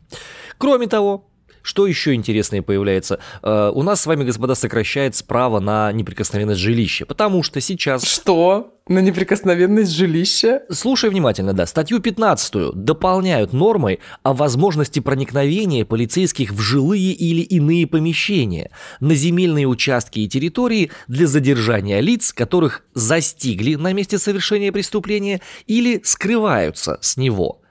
Кроме 0.59 0.85
того, 0.85 1.25
Что 1.61 1.87
еще 1.87 2.13
интересное 2.13 2.61
появляется? 2.61 3.19
Э, 3.43 3.71
у 3.73 3.83
нас 3.83 4.01
с 4.01 4.05
вами, 4.05 4.23
господа, 4.23 4.55
сокращается 4.55 5.25
право 5.25 5.59
на 5.59 5.91
неприкосновенность 5.91 6.59
жилища, 6.59 7.05
потому 7.05 7.43
что 7.43 7.61
сейчас... 7.61 8.03
Что? 8.03 8.75
На 8.87 8.99
неприкосновенность 8.99 9.91
жилища? 9.91 10.63
Слушай 10.71 11.11
внимательно, 11.11 11.53
да. 11.53 11.67
Статью 11.67 11.99
15 11.99 12.73
дополняют 12.73 13.53
нормой 13.53 13.99
о 14.23 14.33
возможности 14.33 14.99
проникновения 14.99 15.85
полицейских 15.85 16.51
в 16.51 16.59
жилые 16.59 17.11
или 17.11 17.41
иные 17.41 17.85
помещения 17.85 18.71
на 18.99 19.13
земельные 19.13 19.67
участки 19.67 20.21
и 20.21 20.27
территории 20.27 20.89
для 21.07 21.27
задержания 21.27 21.99
лиц, 21.99 22.33
которых 22.33 22.83
застигли 22.95 23.75
на 23.75 23.93
месте 23.93 24.17
совершения 24.17 24.71
преступления 24.71 25.41
или 25.67 26.01
скрываются 26.03 26.97
с 27.01 27.15
него. 27.15 27.61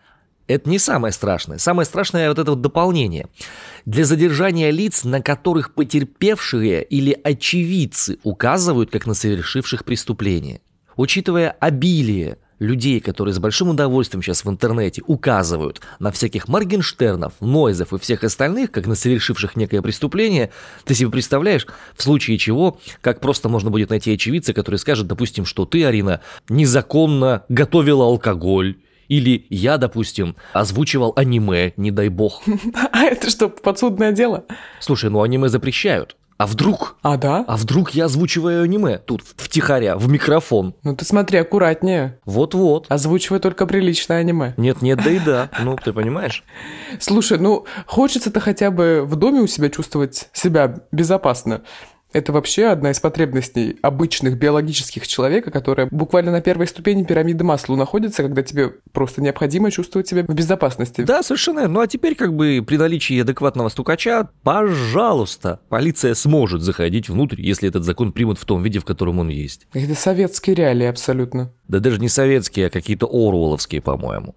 Это 0.48 0.70
не 0.70 0.78
самое 0.78 1.12
страшное. 1.12 1.58
Самое 1.58 1.84
страшное 1.84 2.28
вот 2.28 2.38
это 2.38 2.52
вот 2.52 2.62
дополнение. 2.62 3.26
Для 3.88 4.04
задержания 4.04 4.70
лиц, 4.70 5.04
на 5.04 5.22
которых 5.22 5.72
потерпевшие 5.72 6.82
или 6.82 7.18
очевидцы 7.24 8.18
указывают 8.22 8.90
как 8.90 9.06
на 9.06 9.14
совершивших 9.14 9.86
преступление. 9.86 10.60
Учитывая 10.96 11.52
обилие 11.52 12.36
людей, 12.58 13.00
которые 13.00 13.32
с 13.32 13.38
большим 13.38 13.70
удовольствием 13.70 14.22
сейчас 14.22 14.44
в 14.44 14.50
интернете 14.50 15.02
указывают 15.06 15.80
на 16.00 16.12
всяких 16.12 16.48
Моргенштернов, 16.48 17.32
Нойзов 17.40 17.94
и 17.94 17.98
всех 17.98 18.24
остальных, 18.24 18.72
как 18.72 18.86
на 18.86 18.94
совершивших 18.94 19.56
некое 19.56 19.80
преступление, 19.80 20.50
ты 20.84 20.94
себе 20.94 21.08
представляешь, 21.08 21.66
в 21.96 22.02
случае 22.02 22.36
чего, 22.36 22.78
как 23.00 23.22
просто 23.22 23.48
можно 23.48 23.70
будет 23.70 23.88
найти 23.88 24.12
очевидца, 24.12 24.52
который 24.52 24.76
скажет, 24.76 25.06
допустим, 25.06 25.46
что 25.46 25.64
ты, 25.64 25.86
Арина, 25.86 26.20
незаконно 26.50 27.44
готовила 27.48 28.04
алкоголь, 28.04 28.76
или 29.08 29.46
я, 29.50 29.78
допустим, 29.78 30.36
озвучивал 30.52 31.12
аниме, 31.16 31.72
не 31.76 31.90
дай 31.90 32.08
бог. 32.08 32.42
А 32.92 33.04
это 33.04 33.30
что, 33.30 33.48
подсудное 33.48 34.12
дело? 34.12 34.44
Слушай, 34.80 35.10
ну 35.10 35.22
аниме 35.22 35.48
запрещают. 35.48 36.16
А 36.38 36.46
вдруг? 36.46 36.96
А, 37.02 37.16
да? 37.16 37.44
А 37.48 37.56
вдруг 37.56 37.90
я 37.90 38.04
озвучиваю 38.04 38.62
аниме 38.62 38.98
тут, 38.98 39.22
втихаря, 39.36 39.96
в 39.96 40.08
микрофон? 40.08 40.76
Ну 40.84 40.94
ты 40.94 41.04
смотри, 41.04 41.38
аккуратнее. 41.38 42.20
Вот-вот. 42.24 42.86
Озвучивай 42.88 43.40
только 43.40 43.66
приличное 43.66 44.18
аниме. 44.18 44.54
Нет-нет, 44.56 45.02
да 45.02 45.10
и 45.10 45.18
да. 45.18 45.50
Ну, 45.60 45.76
ты 45.76 45.92
понимаешь? 45.92 46.44
Слушай, 47.00 47.38
ну 47.38 47.66
хочется-то 47.86 48.38
хотя 48.38 48.70
бы 48.70 49.02
в 49.04 49.16
доме 49.16 49.40
у 49.40 49.48
себя 49.48 49.68
чувствовать 49.68 50.28
себя 50.32 50.76
безопасно. 50.92 51.62
Это 52.12 52.32
вообще 52.32 52.66
одна 52.66 52.90
из 52.90 53.00
потребностей 53.00 53.76
обычных 53.82 54.38
биологических 54.38 55.06
человека, 55.06 55.50
которая 55.50 55.88
буквально 55.90 56.32
на 56.32 56.40
первой 56.40 56.66
ступени 56.66 57.04
пирамиды 57.04 57.44
Маслоу 57.44 57.76
находится, 57.76 58.22
когда 58.22 58.42
тебе 58.42 58.72
просто 58.92 59.20
необходимо 59.20 59.70
чувствовать 59.70 60.08
себя 60.08 60.24
в 60.26 60.34
безопасности. 60.34 61.02
Да, 61.02 61.22
совершенно. 61.22 61.68
Ну 61.68 61.80
а 61.80 61.86
теперь 61.86 62.14
как 62.14 62.34
бы 62.34 62.64
при 62.66 62.76
наличии 62.76 63.20
адекватного 63.20 63.68
стукача, 63.68 64.30
пожалуйста, 64.42 65.60
полиция 65.68 66.14
сможет 66.14 66.62
заходить 66.62 67.08
внутрь, 67.08 67.42
если 67.42 67.68
этот 67.68 67.84
закон 67.84 68.12
примут 68.12 68.38
в 68.38 68.44
том 68.44 68.62
виде, 68.62 68.78
в 68.78 68.84
котором 68.84 69.18
он 69.18 69.28
есть. 69.28 69.66
Это 69.74 69.94
советские 69.94 70.56
реалии 70.56 70.86
абсолютно. 70.86 71.52
Да 71.68 71.80
даже 71.80 72.00
не 72.00 72.08
советские, 72.08 72.66
а 72.66 72.70
какие-то 72.70 73.06
оруэлловские, 73.06 73.82
по-моему. 73.82 74.34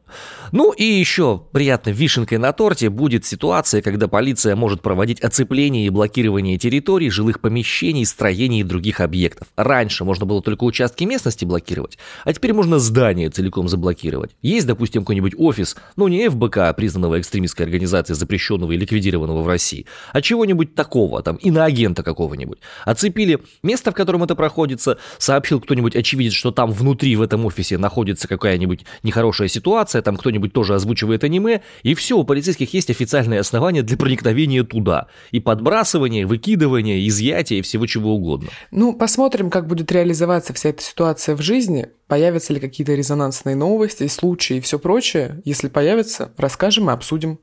Ну 0.52 0.74
и 0.74 0.84
еще 0.84 1.42
приятной 1.54 1.94
вишенкой 1.94 2.38
на 2.40 2.52
торте 2.52 2.90
будет 2.90 3.26
ситуация, 3.26 3.82
когда 3.82 4.10
полиция 4.10 4.58
может 4.58 4.82
проводить 4.82 5.22
оцепление 5.22 5.86
и 5.86 5.90
блокирование 5.90 6.58
территорий, 6.58 7.10
жилых 7.10 7.40
помещений, 7.40 8.06
строений 8.06 8.60
и 8.60 8.64
других 8.64 9.00
объектов. 9.00 9.48
Раньше 9.56 10.04
можно 10.04 10.26
было 10.26 10.42
только 10.42 10.66
участки 10.66 11.06
местности 11.06 11.46
блокировать, 11.46 11.98
а 12.26 12.34
теперь 12.34 12.52
можно 12.52 12.80
здание 12.80 13.30
целиком 13.30 13.70
заблокировать. 13.70 14.32
Есть, 14.42 14.68
допустим, 14.68 15.04
какой-нибудь 15.04 15.34
офис, 15.38 15.78
ну 15.96 16.10
не 16.10 16.28
ФБК, 16.28 16.58
а 16.58 16.74
признанного 16.74 17.22
экстремистской 17.22 17.66
организацией, 17.66 18.18
запрещенного 18.18 18.74
и 18.74 18.78
ликвидированного 18.78 19.42
в 19.42 19.48
России, 19.48 19.86
а 20.12 20.22
чего-нибудь 20.22 20.76
такого, 20.76 21.24
там, 21.24 21.38
иноагента 21.38 22.04
какого-нибудь. 22.04 22.60
Оцепили 22.84 23.40
место, 23.64 23.92
в 23.92 23.94
котором 23.94 24.24
это 24.24 24.36
проходится, 24.36 24.98
сообщил 25.18 25.62
кто-нибудь 25.62 25.96
очевидец, 25.96 26.34
что 26.34 26.52
там 26.52 26.72
внутри 26.72 27.16
в 27.22 27.24
этом 27.24 27.46
офисе 27.46 27.78
находится 27.78 28.28
какая-нибудь 28.28 28.86
нехорошая 29.04 29.48
ситуация, 29.48 30.02
там 30.02 30.18
кто-нибудь 30.18 30.54
тоже 30.54 30.74
озвучивает 30.74 31.24
аниме, 31.24 31.62
и 31.84 31.94
все, 31.94 32.18
у 32.18 32.24
полицейских 32.24 32.74
есть 32.74 32.90
официальные 32.90 33.40
основания 33.40 33.84
для 33.84 33.96
проникновения 33.96 34.64
туда. 34.64 35.08
И 35.30 35.40
подбрасывания, 35.40 36.26
выкидывания, 36.26 37.08
изъятия 37.08 37.60
и 37.60 37.62
всего 37.62 37.86
чего 37.86 38.16
угодно. 38.16 38.50
Ну, 38.72 38.94
посмотрим, 38.94 39.52
как 39.52 39.68
будет 39.68 39.92
реализоваться 39.92 40.54
вся 40.54 40.70
эта 40.70 40.82
ситуация 40.82 41.36
в 41.36 41.42
жизни, 41.42 41.90
появятся 42.08 42.54
ли 42.54 42.60
какие-то 42.60 42.96
резонансные 42.96 43.56
новости, 43.56 44.08
случаи 44.08 44.58
и 44.58 44.62
все 44.62 44.80
прочее. 44.80 45.42
Если 45.46 45.68
появятся, 45.68 46.32
расскажем 46.38 46.90
и 46.90 46.94
обсудим. 46.94 47.40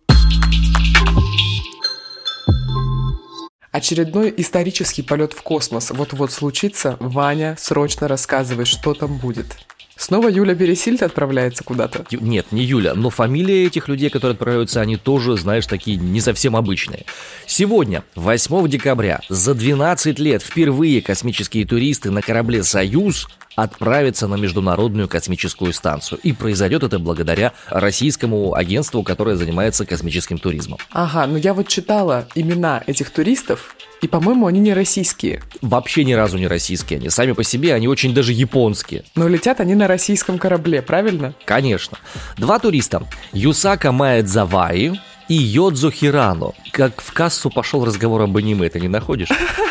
Очередной 3.78 4.34
исторический 4.36 5.02
полет 5.02 5.32
в 5.32 5.42
космос 5.42 5.92
вот-вот 5.92 6.32
случится. 6.32 6.96
Ваня, 6.98 7.54
срочно 7.56 8.08
рассказывай, 8.08 8.64
что 8.64 8.92
там 8.92 9.18
будет. 9.18 9.56
Снова 9.98 10.28
Юля 10.28 10.54
Бересильд 10.54 11.02
отправляется 11.02 11.64
куда-то? 11.64 12.04
Ю- 12.10 12.20
Нет, 12.22 12.46
не 12.52 12.62
Юля, 12.62 12.94
но 12.94 13.10
фамилии 13.10 13.66
этих 13.66 13.88
людей, 13.88 14.10
которые 14.10 14.34
отправляются, 14.34 14.80
они 14.80 14.96
тоже, 14.96 15.36
знаешь, 15.36 15.66
такие 15.66 15.96
не 15.96 16.20
совсем 16.20 16.54
обычные. 16.54 17.04
Сегодня, 17.46 18.04
8 18.14 18.68
декабря, 18.68 19.20
за 19.28 19.54
12 19.54 20.18
лет 20.20 20.40
впервые 20.42 21.02
космические 21.02 21.66
туристы 21.66 22.12
на 22.12 22.22
корабле 22.22 22.62
«Союз» 22.62 23.26
отправятся 23.56 24.28
на 24.28 24.36
Международную 24.36 25.08
космическую 25.08 25.72
станцию. 25.72 26.20
И 26.22 26.32
произойдет 26.32 26.84
это 26.84 27.00
благодаря 27.00 27.52
российскому 27.68 28.54
агентству, 28.54 29.02
которое 29.02 29.34
занимается 29.34 29.84
космическим 29.84 30.38
туризмом. 30.38 30.78
Ага, 30.92 31.26
ну 31.26 31.36
я 31.36 31.54
вот 31.54 31.66
читала 31.66 32.28
имена 32.36 32.84
этих 32.86 33.10
туристов, 33.10 33.74
и, 34.00 34.08
по-моему, 34.08 34.46
они 34.46 34.60
не 34.60 34.74
российские. 34.74 35.42
Вообще 35.60 36.04
ни 36.04 36.12
разу 36.12 36.38
не 36.38 36.46
российские. 36.46 36.98
Они 36.98 37.10
сами 37.10 37.32
по 37.32 37.42
себе, 37.42 37.74
они 37.74 37.88
очень 37.88 38.14
даже 38.14 38.32
японские. 38.32 39.04
Но 39.14 39.28
летят 39.28 39.60
они 39.60 39.74
на 39.74 39.88
российском 39.88 40.38
корабле, 40.38 40.82
правильно? 40.82 41.34
Конечно. 41.44 41.98
Два 42.36 42.58
туриста. 42.58 43.02
Юсака 43.32 43.92
Маэдзаваи 43.92 45.00
и 45.28 45.34
Йодзу 45.34 45.90
Хирано. 45.90 46.52
Как 46.72 47.00
в 47.00 47.12
кассу 47.12 47.50
пошел 47.50 47.84
разговор 47.84 48.22
об 48.22 48.36
аниме, 48.36 48.68
ты 48.68 48.80
не 48.80 48.88
находишь? 48.88 49.28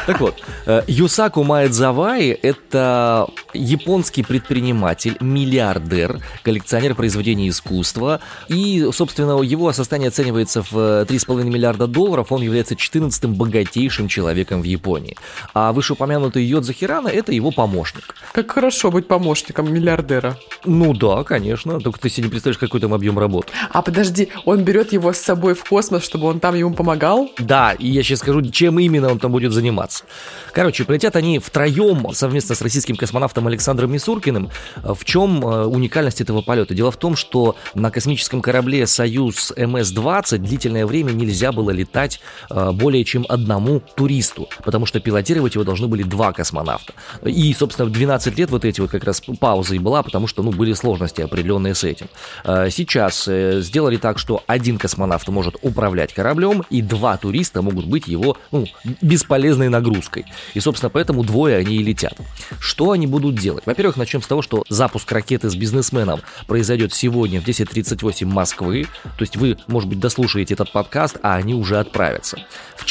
Так 0.08 0.22
вот, 0.22 0.42
э, 0.66 0.84
Юсаку 0.88 1.44
Маэдзаваи– 1.44 2.30
это 2.42 3.28
японский 3.54 4.24
предприниматель, 4.24 5.18
миллиардер, 5.20 6.22
коллекционер 6.44 6.96
произведений 6.96 7.50
искусства. 7.50 8.22
И, 8.48 8.88
собственно, 8.94 9.42
его 9.42 9.74
состояние 9.74 10.08
оценивается 10.08 10.62
в 10.62 11.04
3,5 11.06 11.44
миллиарда 11.44 11.88
долларов. 11.88 12.32
Он 12.32 12.42
является 12.42 12.76
14-м 12.76 13.34
богатейшим 13.34 14.08
человеком 14.08 14.62
в 14.62 14.66
Японии. 14.66 15.18
А 15.54 15.74
вышеупомянутый 15.74 16.46
Йодзу 16.46 16.72
Хирано– 16.72 17.08
это 17.10 17.34
его 17.34 17.52
помощник. 17.52 18.16
Как 18.32 18.50
хорошо 18.52 18.92
быть 18.92 19.08
помощником 19.08 19.74
миллиардера. 19.74 20.38
Ну 20.64 20.94
да, 20.94 21.24
конечно. 21.24 21.80
Только 21.82 22.00
ты 22.00 22.10
себе 22.10 22.26
не 22.26 22.30
представляешь, 22.30 22.60
какой 22.60 22.80
там 22.80 22.94
объем 22.94 23.20
работы. 23.20 23.50
А 23.72 23.82
подожди, 23.82 24.30
он 24.46 24.64
берет 24.64 24.94
его 24.94 25.12
с 25.12 25.18
собой 25.18 25.54
в 25.54 25.64
космос, 25.66 26.04
чтобы 26.04 26.28
он 26.28 26.40
там 26.40 26.56
ему 26.56 26.74
помогал? 26.88 27.30
Да, 27.38 27.74
и 27.74 27.86
я 27.90 28.02
сейчас 28.02 28.20
скажу, 28.20 28.42
чем 28.50 28.80
именно 28.80 29.12
он 29.12 29.20
там 29.20 29.34
будет 29.34 29.52
заниматься. 29.52 30.06
Короче, 30.54 30.86
полетят 30.86 31.18
они 31.18 31.38
втроем 31.38 32.14
совместно 32.14 32.56
с 32.56 32.62
российским 32.62 32.96
космонавтом 32.96 33.46
Александром 33.46 33.92
Мисуркиным. 33.92 34.50
В 34.84 35.04
чем 35.04 35.46
э, 35.46 35.66
уникальность 35.66 36.22
этого 36.22 36.42
полета? 36.42 36.74
Дело 36.74 36.90
в 36.92 36.96
том, 36.96 37.18
что 37.18 37.58
на 37.74 37.92
космическом 37.92 38.42
корабле 38.42 38.88
«Союз 38.88 39.52
МС-20» 39.58 40.38
длительное 40.38 40.86
время 40.86 41.12
нельзя 41.12 41.52
было 41.52 41.72
летать 41.72 42.22
э, 42.50 42.72
более 42.72 43.04
чем 43.04 43.26
одному 43.28 43.82
туристу, 43.96 44.48
потому 44.64 44.86
что 44.86 45.02
пилотировать 45.02 45.56
его 45.56 45.66
должны 45.66 45.88
были 45.88 46.04
два 46.04 46.32
космонавта. 46.32 46.94
И, 47.22 47.54
собственно, 47.54 47.90
в 47.90 47.92
12 47.92 48.38
лет 48.40 48.50
вот 48.50 48.64
эти 48.64 48.80
вот 48.80 48.92
как 48.92 49.04
раз 49.04 49.22
пауза 49.42 49.76
и 49.76 49.80
была, 49.80 50.04
потому 50.04 50.28
что, 50.28 50.42
ну, 50.42 50.52
были 50.52 50.72
сложности 50.72 51.20
определенные 51.20 51.76
с 51.76 51.84
этим. 51.84 52.08
Э, 52.46 52.70
Сейчас 52.70 53.26
сделали 53.26 53.98
так, 53.98 54.20
что 54.20 54.44
один 54.48 54.78
космонавт 54.78 55.28
может 55.28 55.58
управлять 55.62 56.14
кораблем, 56.14 56.64
два 56.82 57.18
туриста 57.18 57.62
могут 57.62 57.86
быть 57.86 58.08
его 58.08 58.38
ну, 58.52 58.66
бесполезной 59.02 59.70
нагрузкой. 59.70 60.26
И, 60.54 60.60
собственно, 60.60 60.90
поэтому 60.90 61.24
двое 61.24 61.58
они 61.58 61.78
и 61.78 61.84
летят. 61.84 62.18
Что 62.60 62.92
они 62.92 63.08
будут 63.08 63.36
делать? 63.36 63.66
Во-первых, 63.66 63.98
начнем 63.98 64.22
с 64.22 64.28
того, 64.28 64.42
что 64.42 64.64
запуск 64.70 65.12
ракеты 65.12 65.50
с 65.50 65.56
бизнесменом 65.56 66.22
произойдет 66.48 66.94
сегодня 66.94 67.42
в 67.42 67.46
10.38 67.46 68.26
Москвы. 68.26 68.88
То 69.04 69.22
есть 69.22 69.36
вы, 69.38 69.58
может 69.68 69.90
быть, 69.90 70.00
дослушаете 70.00 70.54
этот 70.54 70.72
подкаст, 70.72 71.18
а 71.22 71.36
они 71.36 71.54
уже 71.54 71.80
отправятся. 71.80 72.40
В 72.76 72.86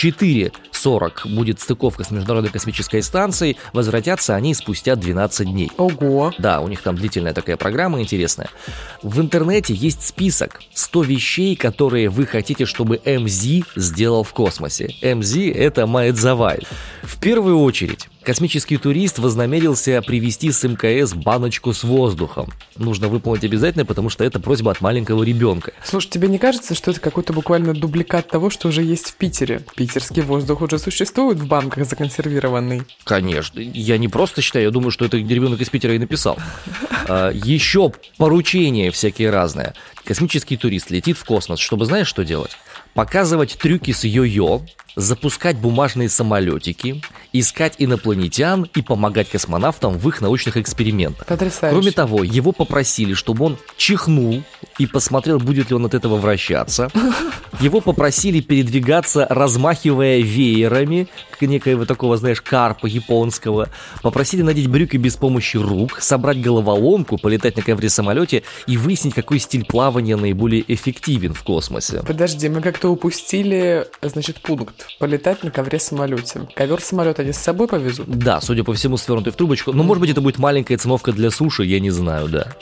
4.40 0.85 1.35
будет 1.35 1.61
стыковка 1.61 2.05
с 2.05 2.11
Международной 2.11 2.51
космической 2.51 3.03
станцией. 3.03 3.57
Возвратятся 3.73 4.35
они 4.35 4.55
спустя 4.55 4.97
12 4.97 5.51
дней. 5.51 5.71
Ого. 5.77 6.33
Да, 6.39 6.61
у 6.61 6.69
них 6.69 6.83
там 6.83 6.97
длительная 6.97 7.33
такая 7.33 7.57
программа 7.57 8.01
интересная. 8.01 8.49
В 9.03 9.21
интернете 9.21 9.75
есть 9.75 10.07
список 10.07 10.61
100 10.75 11.03
вещей, 11.03 11.57
которые 11.57 12.09
вы 12.09 12.27
хотите, 12.27 12.67
чтобы 12.67 13.01
МЗ 13.05 13.67
сделал 13.77 14.23
в 14.25 14.33
космосе. 14.33 14.95
МЗ— 15.03 15.37
это 15.55 15.87
Маэдзавай. 15.87 16.67
В 17.03 17.19
первую 17.21 17.61
очередь, 17.61 18.09
Космический 18.27 18.77
турист 18.77 19.21
вознамерился 19.21 20.03
привезти 20.03 20.51
с 20.51 20.67
МКС 20.67 21.15
баночку 21.15 21.73
с 21.73 21.85
воздухом. 21.85 22.53
Нужно 22.75 23.07
выполнить 23.07 23.45
обязательно, 23.45 23.85
потому 23.85 24.11
что 24.11 24.25
это 24.25 24.41
просьба 24.41 24.73
от 24.73 24.81
маленького 24.81 25.23
ребенка. 25.23 25.73
Слушай, 25.85 26.09
тебе 26.09 26.27
не 26.27 26.39
кажется, 26.39 26.75
что 26.75 26.91
это 26.91 26.99
какой-то 26.99 27.33
буквально 27.33 27.73
дубликат 27.73 28.27
того, 28.27 28.51
что 28.51 28.67
уже 28.67 28.83
есть 28.83 29.11
в 29.11 29.15
Питере? 29.15 29.63
Питерский 29.77 30.23
воздух 30.23 30.61
уже 30.61 30.81
существует 30.81 31.39
в 31.39 31.47
банках 31.47 31.87
законсервированный. 31.87 32.83
Конечно. 33.05 33.61
Я 33.61 33.97
не 33.97 34.09
просто 34.09 34.43
считаю, 34.43 34.65
я 34.65 34.71
думаю, 34.73 34.91
что 34.91 35.05
это 35.05 35.19
ребенок 35.19 35.61
из 35.61 35.71
Питера 35.71 35.95
и 35.95 35.99
написал. 36.01 36.37
А, 37.09 37.31
Еще 37.31 37.93
поручения 38.19 38.91
всякие 38.91 39.31
разные. 39.31 39.75
Космический 40.03 40.57
турист 40.57 40.91
летит 40.91 41.17
в 41.17 41.25
космос, 41.25 41.61
чтобы 41.61 41.85
знаешь, 41.85 42.09
что 42.09 42.25
делать? 42.25 42.51
Показывать 42.95 43.57
трюки 43.57 43.93
с 43.93 44.05
йо-йо, 44.05 44.67
запускать 44.97 45.59
бумажные 45.59 46.09
самолетики, 46.09 47.03
искать 47.33 47.75
инопланетян 47.79 48.67
и 48.75 48.83
помогать 48.83 49.29
космонавтам 49.29 49.99
в 49.99 50.09
их 50.09 50.21
научных 50.23 50.57
экспериментах. 50.57 51.27
Потрясающе. 51.27 51.77
Кроме 51.77 51.93
того, 51.93 52.25
его 52.25 52.53
попросили, 52.53 53.13
чтобы 53.13 53.45
он 53.45 53.59
чихнул 53.77 54.43
и 54.79 54.87
посмотрел, 54.87 55.39
будет 55.39 55.71
ли 55.71 55.77
он 55.77 55.85
от 55.85 55.95
этого 55.95 56.17
вращаться. 56.17 56.91
Его 57.61 57.81
попросили 57.81 58.41
передвигаться, 58.41 59.27
размахивая 59.31 60.19
веерами, 60.19 61.09
к 61.39 61.43
некоего 61.43 61.85
такого, 61.85 62.17
знаешь, 62.17 62.43
карпа 62.43 62.87
японского. 62.87 63.69
Попросили 64.03 64.43
надеть 64.43 64.69
брюки 64.69 64.97
без 64.97 65.17
помощи 65.17 65.57
рук, 65.57 66.01
собрать 66.01 66.41
головоломку, 66.41 67.19
полетать 67.19 67.57
на 67.57 67.63
ковре-самолете 67.63 68.43
и 68.67 68.77
выяснить, 68.77 69.15
какой 69.15 69.39
стиль 69.39 69.65
плавания 69.65 70.17
наиболее 70.17 70.65
эффективен 70.67 71.35
в 71.35 71.43
космосе. 71.43 72.03
Подожди, 72.07 72.49
мы 72.49 72.61
как-то 72.61 72.89
упустили, 72.89 73.87
значит, 74.03 74.41
пункт. 74.41 74.86
Полетать 74.99 75.43
на 75.45 75.51
ковре-самолете. 75.51 76.49
Ковер-самолет 76.55 77.19
они 77.21 77.33
с 77.33 77.39
собой 77.39 77.69
повезут? 77.69 78.09
Да, 78.09 78.41
судя 78.41 78.65
по 78.65 78.73
всему, 78.75 78.97
свернутый 78.97 79.33
в 79.33 79.37
трубочку. 79.37 79.73
Но, 79.73 79.83
может 79.83 80.01
быть, 80.01 80.11
это 80.11 80.21
будет 80.21 80.39
маленькая 80.39 80.77
циновка 80.77 81.13
для 81.13 81.31
суши, 81.31 81.65
я 81.65 81.81
не 81.81 81.91
знаю, 81.91 82.29
да. 82.29 82.55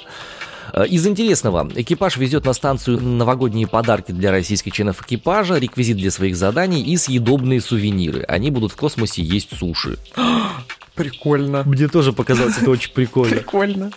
Э, 0.72 0.86
Из 0.86 1.06
интересного, 1.06 1.70
экипаж 1.74 2.16
везет 2.16 2.44
на 2.44 2.52
станцию 2.52 3.00
новогодние 3.00 3.66
подарки 3.68 4.12
для 4.12 4.30
российских 4.30 4.72
членов 4.72 5.02
экипажа, 5.02 5.58
реквизит 5.58 5.96
для 5.96 6.10
своих 6.10 6.36
заданий 6.36 6.82
и 6.82 6.96
съедобные 6.96 7.60
сувениры. 7.60 8.22
Они 8.22 8.50
будут 8.50 8.72
в 8.72 8.76
космосе 8.76 9.22
есть 9.22 9.56
суши. 9.56 9.98
Прикольно. 10.94 11.62
Мне 11.64 11.88
тоже 11.88 12.12
показалось 12.12 12.56
это 12.58 12.70
очень 12.70 12.92
прикольно. 12.92 13.36
Прикольно. 13.36 13.90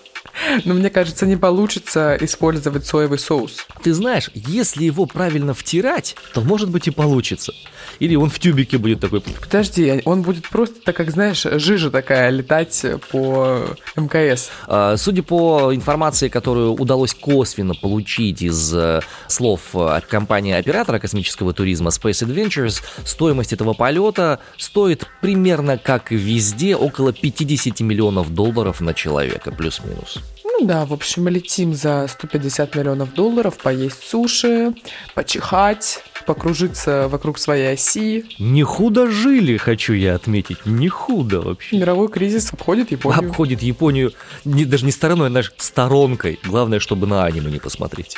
Но 0.66 0.74
мне 0.74 0.90
кажется, 0.90 1.26
не 1.26 1.38
получится 1.38 2.18
использовать 2.22 2.86
соевый 2.86 3.20
соус. 3.20 3.66
Ты 3.84 3.94
знаешь, 3.94 4.30
если 4.34 4.84
его 4.84 5.06
правильно 5.06 5.54
втирать, 5.54 6.16
то 6.34 6.42
может 6.42 6.70
быть 6.70 6.88
и 6.88 6.92
получится. 6.92 7.54
Или 8.00 8.16
он 8.16 8.30
в 8.30 8.40
тюбике 8.40 8.78
будет 8.78 9.00
такой. 9.00 9.22
Подожди, 9.22 10.02
он 10.06 10.22
будет 10.22 10.48
просто, 10.50 10.76
так 10.84 10.96
как 10.96 11.12
знаешь, 11.12 11.44
жижа 11.44 11.90
такая 11.90 12.30
летать 12.30 12.86
по 13.12 13.66
МКС. 13.96 14.50
А, 14.68 14.98
Судя 14.98 15.24
по 15.24 15.74
информации, 15.74 16.28
которую 16.28 16.74
удалось 16.74 17.14
косвенно 17.14 17.74
получить 17.74 18.42
из 18.42 18.74
э, 18.74 19.02
слов 19.28 19.76
от 19.76 20.06
компании-оператора 20.06 21.00
космического 21.00 21.54
туризма 21.54 21.90
Space 21.90 22.26
Adventures, 22.26 22.82
стоимость 23.04 23.54
этого 23.54 23.74
полета 23.74 24.40
стоит 24.58 25.08
примерно 25.22 25.78
как 25.78 26.12
везде 26.12 26.76
около 26.76 27.14
50 27.14 27.80
миллионов 27.82 28.34
долларов 28.34 28.82
на 28.82 28.94
человека, 28.94 29.52
плюс-минус. 29.52 30.20
Да, 30.60 30.86
в 30.86 30.94
общем, 30.94 31.24
мы 31.24 31.30
летим 31.30 31.76
за 31.76 32.08
150 32.08 32.76
миллионов 32.76 33.14
долларов, 33.14 33.58
поесть 33.58 34.04
суши, 34.04 34.74
почихать, 35.14 36.04
покружиться 36.26 37.08
вокруг 37.10 37.38
своей 37.38 37.74
оси. 37.74 38.26
Не 38.40 38.64
худо 38.64 39.10
жили, 39.12 39.58
хочу 39.58 39.94
я 39.94 40.16
отметить, 40.16 40.66
не 40.66 40.90
худо 40.90 41.42
вообще. 41.42 41.78
Мировой 41.78 42.10
кризис 42.10 42.52
обходит 42.52 42.90
Японию. 42.90 43.30
Обходит 43.30 43.62
Японию 43.62 44.14
не, 44.46 44.66
даже 44.66 44.86
не 44.86 44.92
стороной, 44.92 45.28
а 45.28 45.32
даже 45.32 45.52
сторонкой. 45.58 46.40
Главное, 46.44 46.80
чтобы 46.80 47.06
на 47.06 47.26
аниме 47.26 47.52
не 47.52 47.60
посмотреть. 47.60 48.18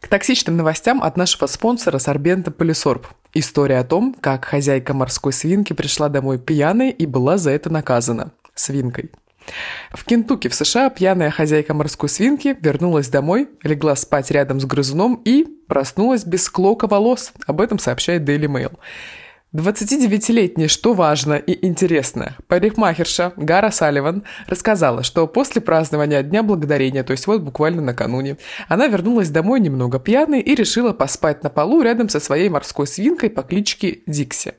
К 0.00 0.08
токсичным 0.08 0.56
новостям 0.56 1.02
от 1.02 1.16
нашего 1.16 1.46
спонсора 1.46 1.98
Сорбента 1.98 2.52
Полисорб. 2.52 3.08
История 3.34 3.78
о 3.78 3.84
том, 3.84 4.14
как 4.20 4.44
хозяйка 4.44 4.94
морской 4.94 5.32
свинки 5.32 5.72
пришла 5.72 6.08
домой 6.08 6.38
пьяной 6.38 6.90
и 6.90 7.06
была 7.06 7.36
за 7.36 7.50
это 7.50 7.68
наказана 7.68 8.32
свинкой. 8.60 9.10
В 9.90 10.04
Кентукки 10.04 10.48
в 10.48 10.54
США 10.54 10.90
пьяная 10.90 11.30
хозяйка 11.30 11.74
морской 11.74 12.08
свинки 12.08 12.56
вернулась 12.60 13.08
домой, 13.08 13.48
легла 13.62 13.96
спать 13.96 14.30
рядом 14.30 14.60
с 14.60 14.64
грызуном 14.64 15.20
и 15.24 15.46
проснулась 15.66 16.24
без 16.24 16.48
клока 16.48 16.86
волос. 16.86 17.32
Об 17.46 17.60
этом 17.60 17.78
сообщает 17.78 18.22
Daily 18.22 18.46
Mail. 18.46 18.78
29-летняя, 19.52 20.68
что 20.68 20.94
важно 20.94 21.34
и 21.34 21.66
интересно, 21.66 22.36
парикмахерша 22.46 23.32
Гара 23.36 23.70
Салливан 23.70 24.22
рассказала, 24.46 25.02
что 25.02 25.26
после 25.26 25.60
празднования 25.60 26.22
Дня 26.22 26.44
Благодарения, 26.44 27.02
то 27.02 27.10
есть 27.10 27.26
вот 27.26 27.42
буквально 27.42 27.82
накануне, 27.82 28.36
она 28.68 28.86
вернулась 28.86 29.28
домой 29.28 29.58
немного 29.58 29.98
пьяной 29.98 30.40
и 30.40 30.54
решила 30.54 30.92
поспать 30.92 31.42
на 31.42 31.50
полу 31.50 31.82
рядом 31.82 32.08
со 32.08 32.20
своей 32.20 32.48
морской 32.48 32.86
свинкой 32.86 33.28
по 33.28 33.42
кличке 33.42 34.02
Дикси. 34.06 34.54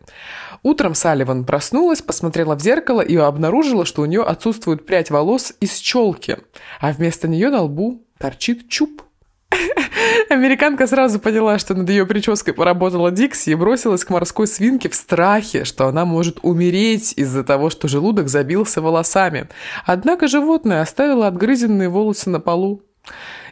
Утром 0.61 0.93
Салливан 0.93 1.45
проснулась, 1.45 2.01
посмотрела 2.01 2.55
в 2.55 2.61
зеркало 2.61 2.99
и 2.99 3.15
обнаружила, 3.15 3.85
что 3.85 4.01
у 4.01 4.05
нее 4.05 4.23
отсутствует 4.23 4.85
прядь 4.85 5.09
волос 5.09 5.53
из 5.61 5.77
челки, 5.77 6.37
а 6.81 6.91
вместо 6.91 7.29
нее 7.29 7.49
на 7.49 7.61
лбу 7.61 8.03
торчит 8.17 8.67
чуб. 8.67 9.03
Американка 10.29 10.87
сразу 10.87 11.19
поняла, 11.19 11.59
что 11.59 11.73
над 11.73 11.89
ее 11.89 12.05
прической 12.05 12.53
поработала 12.53 13.11
Дикси 13.11 13.51
и 13.51 13.55
бросилась 13.55 14.05
к 14.05 14.09
морской 14.09 14.47
свинке 14.47 14.89
в 14.89 14.95
страхе, 14.95 15.65
что 15.65 15.87
она 15.87 16.05
может 16.05 16.39
умереть 16.41 17.13
из-за 17.17 17.43
того, 17.43 17.69
что 17.69 17.87
желудок 17.87 18.29
забился 18.29 18.81
волосами. 18.81 19.49
Однако 19.85 20.27
животное 20.27 20.81
оставило 20.81 21.27
отгрызенные 21.27 21.89
волосы 21.89 22.29
на 22.29 22.39
полу. 22.39 22.81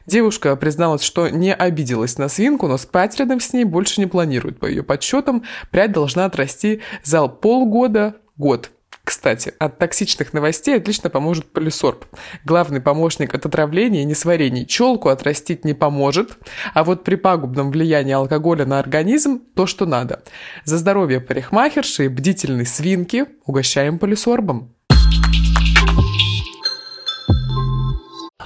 Девушка 0.06 0.56
призналась, 0.56 1.04
что 1.04 1.30
не 1.30 1.54
обиделась 1.54 2.18
на 2.18 2.30
свинку, 2.30 2.68
но 2.68 2.78
спать 2.78 3.20
рядом 3.20 3.40
с 3.40 3.54
ней 3.54 3.64
больше 3.64 4.02
не 4.02 4.08
планирует. 4.08 4.60
По 4.60 4.66
ее 4.66 4.82
подсчетам, 4.82 5.44
прядь 5.70 5.92
должна 5.92 6.26
отрасти 6.26 6.82
за 7.04 7.28
полгода, 7.28 8.16
год. 8.38 8.72
Кстати, 9.10 9.56
от 9.58 9.80
токсичных 9.80 10.34
новостей 10.34 10.78
отлично 10.78 11.10
поможет 11.10 11.52
полисорб. 11.52 12.06
Главный 12.46 12.80
помощник 12.80 13.34
от 13.34 13.44
отравления 13.44 14.04
и 14.04 14.06
несварений. 14.06 14.68
Челку 14.68 15.10
отрастить 15.10 15.66
не 15.66 15.74
поможет, 15.74 16.38
а 16.76 16.84
вот 16.84 17.04
при 17.04 17.16
пагубном 17.16 17.72
влиянии 17.72 18.14
алкоголя 18.14 18.68
на 18.68 18.78
организм– 18.78 19.42
то, 19.56 19.66
что 19.66 19.88
надо. 19.88 20.22
За 20.64 20.78
здоровье 20.78 21.22
парикмахерши 21.22 22.06
и 22.06 22.08
бдительной 22.08 22.68
свинки 22.68 23.26
угощаем 23.48 23.98
полисорбом. 23.98 24.76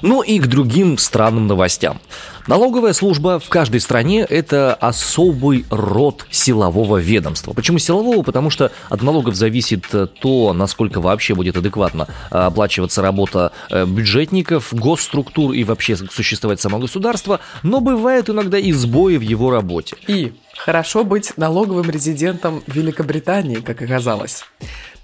Ну 0.04 0.22
и 0.22 0.38
к 0.38 0.48
другим 0.48 0.98
странным 0.98 1.48
новостям. 1.48 2.02
Налоговая 2.46 2.92
служба 2.92 3.40
в 3.40 3.48
каждой 3.48 3.80
стране– 3.80 4.26
это 4.30 4.74
особый 4.74 5.66
род 5.70 6.28
силового 6.30 6.98
ведомства. 6.98 7.54
Почему 7.54 7.80
силового? 7.80 8.22
Потому 8.22 8.50
что 8.50 8.74
от 8.90 9.02
налогов 9.02 9.36
зависит 9.36 9.86
э, 9.94 10.08
то, 10.08 10.52
насколько 10.52 11.00
вообще 11.00 11.36
будет 11.36 11.56
адекватно 11.56 12.10
э, 12.32 12.36
оплачиваться 12.38 13.02
работа 13.02 13.54
э, 13.70 13.86
бюджетников, 13.86 14.74
госструктур 14.74 15.54
и 15.54 15.64
вообще 15.64 15.96
существовать 15.96 16.60
само 16.60 16.80
государство, 16.80 17.40
но 17.64 17.80
бывают 17.80 18.30
иногда 18.30 18.60
и 18.60 18.74
сбои 18.74 19.16
в 19.16 19.22
его 19.22 19.52
работе. 19.52 19.96
И 20.08 20.34
хорошо 20.58 21.06
быть 21.06 21.38
налоговым 21.38 21.90
резидентом 21.90 22.62
Великобритании, 22.68 23.62
как 23.62 23.82
оказалось. 23.82 24.44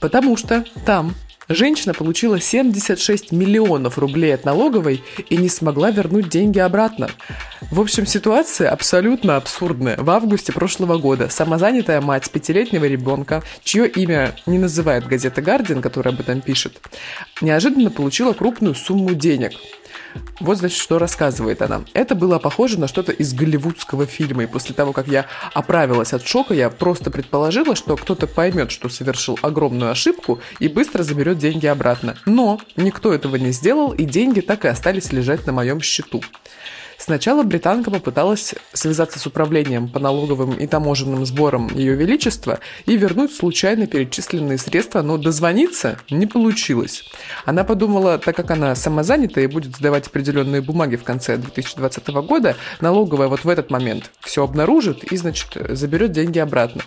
Потому 0.01 0.35
что 0.35 0.65
там 0.85 1.15
Женщина 1.51 1.95
получила 1.95 2.39
76 2.39 3.31
миллионов 3.31 3.97
рублей 3.97 4.35
от 4.35 4.45
налоговой 4.45 5.03
и 5.29 5.35
не 5.35 5.49
смогла 5.49 5.89
вернуть 5.89 6.29
деньги 6.29 6.59
обратно. 6.59 7.09
В 7.71 7.81
общем, 7.81 8.05
ситуация 8.05 8.69
абсолютно 8.69 9.35
абсурдная. 9.35 9.97
В 9.97 10.12
августе 10.12 10.53
прошлого 10.53 10.99
года 10.99 11.27
самозанятая 11.27 12.01
мать 12.01 12.29
пятилетнего 12.29 12.85
ребенка, 12.85 13.41
чье 13.63 13.88
имя 13.88 14.35
не 14.45 14.59
называет 14.59 15.07
газета 15.07 15.41
«Гардиан», 15.41 15.81
которая 15.81 16.13
об 16.13 16.19
этом 16.19 16.41
пишет, 16.41 16.79
неожиданно 17.41 17.89
получила 17.89 18.33
крупную 18.33 18.75
сумму 18.75 19.15
денег– 19.15 19.53
вот, 20.39 20.58
значит, 20.58 20.80
что 20.80 21.00
рассказывает 21.00 21.62
она. 21.62 21.84
Это 21.93 22.15
было 22.15 22.39
похоже 22.39 22.80
на 22.80 22.88
что-то 22.88 23.12
из 23.12 23.34
голливудского 23.34 24.06
фильма, 24.06 24.43
и 24.43 24.48
после 24.48 24.74
того, 24.74 24.93
как 24.93 25.08
я 25.08 25.26
оправилась 25.54 26.13
от 26.13 26.26
шока, 26.26 26.54
я 26.54 26.69
просто 26.69 27.12
предположила, 27.12 27.76
что 27.76 27.95
кто-то 27.95 28.28
поймет, 28.28 28.72
что 28.72 28.89
совершил 28.89 29.38
огромную 29.41 29.91
ошибку 29.91 30.39
и 30.60 30.67
быстро 30.67 31.04
заберет 31.04 31.38
деньги 31.38 31.65
обратно. 31.67 32.15
Но 32.26 32.60
никто 32.76 33.13
этого 33.13 33.36
не 33.36 33.52
сделал, 33.52 33.91
и 33.91 34.06
деньги 34.06 34.41
так 34.41 34.65
и 34.65 34.67
остались 34.67 35.12
лежать 35.12 35.45
на 35.45 35.54
моем 35.54 35.82
счету. 35.82 36.22
Сначала 36.99 37.43
британка 37.43 37.91
попыталась 37.91 38.53
связаться 38.73 39.19
с 39.19 39.25
управлением 39.25 39.88
по 39.88 39.99
налоговым 39.99 40.53
и 40.55 40.67
таможенным 40.67 41.25
сборам 41.25 41.69
Ее 41.73 41.95
Величества 41.95 42.59
и 42.85 42.97
вернуть 42.97 43.33
случайно 43.33 43.88
перечисленные 43.88 44.57
средства, 44.57 45.01
но 45.01 45.17
дозвониться 45.17 45.97
не 46.09 46.27
получилось. 46.27 47.05
Она 47.45 47.63
подумала, 47.63 48.17
так 48.19 48.35
как 48.35 48.51
она 48.51 48.75
самозанята 48.75 49.39
и 49.39 49.47
будет 49.47 49.77
сдавать 49.77 50.07
определенные 50.07 50.62
бумаги 50.62 50.97
в 50.97 51.03
конце 51.03 51.38
2020 51.38 52.07
года, 52.09 52.57
налоговая 52.81 53.29
вот 53.29 53.45
в 53.45 53.49
этот 53.49 53.71
момент 53.71 54.12
все 54.19 54.43
обнаружит 54.43 55.05
и, 55.05 55.15
значит, 55.15 55.55
заберет 55.69 56.12
деньги 56.12 56.38
обратно. 56.38 56.81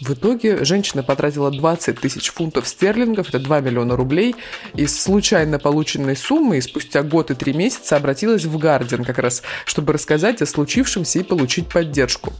В 0.00 0.12
итоге 0.12 0.64
женщина 0.64 1.02
потратила 1.02 1.50
20 1.50 1.98
тысяч 1.98 2.30
фунтов 2.30 2.68
стерлингов, 2.68 3.30
это 3.30 3.40
2 3.40 3.60
миллиона 3.60 3.96
рублей, 3.96 4.36
из 4.74 5.00
случайно 5.00 5.58
полученной 5.58 6.16
суммы 6.16 6.58
и 6.58 6.60
спустя 6.60 7.02
год 7.02 7.32
и 7.32 7.34
три 7.34 7.52
месяца 7.52 7.96
обратилась 7.96 8.44
в 8.44 8.56
Гардиан 8.58 9.04
как 9.04 9.18
раз, 9.18 9.42
чтобы 9.64 9.92
рассказать 9.92 10.40
о 10.40 10.46
случившемся 10.46 11.18
и 11.18 11.24
получить 11.24 11.68
поддержку. 11.68 12.32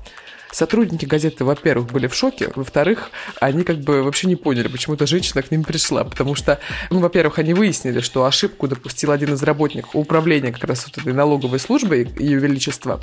Сотрудники 0.51 1.05
газеты, 1.05 1.45
во-первых, 1.45 1.93
были 1.93 2.07
в 2.07 2.15
шоке, 2.15 2.51
во-вторых, 2.55 3.11
они 3.41 3.65
как 3.65 3.79
бы 3.79 4.03
вообще 4.03 4.27
не 4.27 4.37
поняли, 4.37 4.69
почему 4.69 4.95
эта 4.95 5.07
женщина 5.07 5.43
к 5.43 5.51
ним 5.51 5.65
пришла, 5.65 6.05
потому 6.05 6.35
что, 6.35 6.59
ну, 6.91 7.01
во-первых, 7.01 7.39
они 7.39 7.55
выяснили, 7.55 8.01
что 8.01 8.25
ошибку 8.25 8.67
допустил 8.69 9.11
один 9.11 9.35
из 9.35 9.43
работников 9.43 9.95
управления 9.95 10.53
как 10.53 10.65
раз 10.65 10.87
вот 10.87 10.99
этой 10.99 11.13
налоговой 11.13 11.59
службы 11.59 12.09
Ее 12.19 12.39
Величества. 12.39 13.01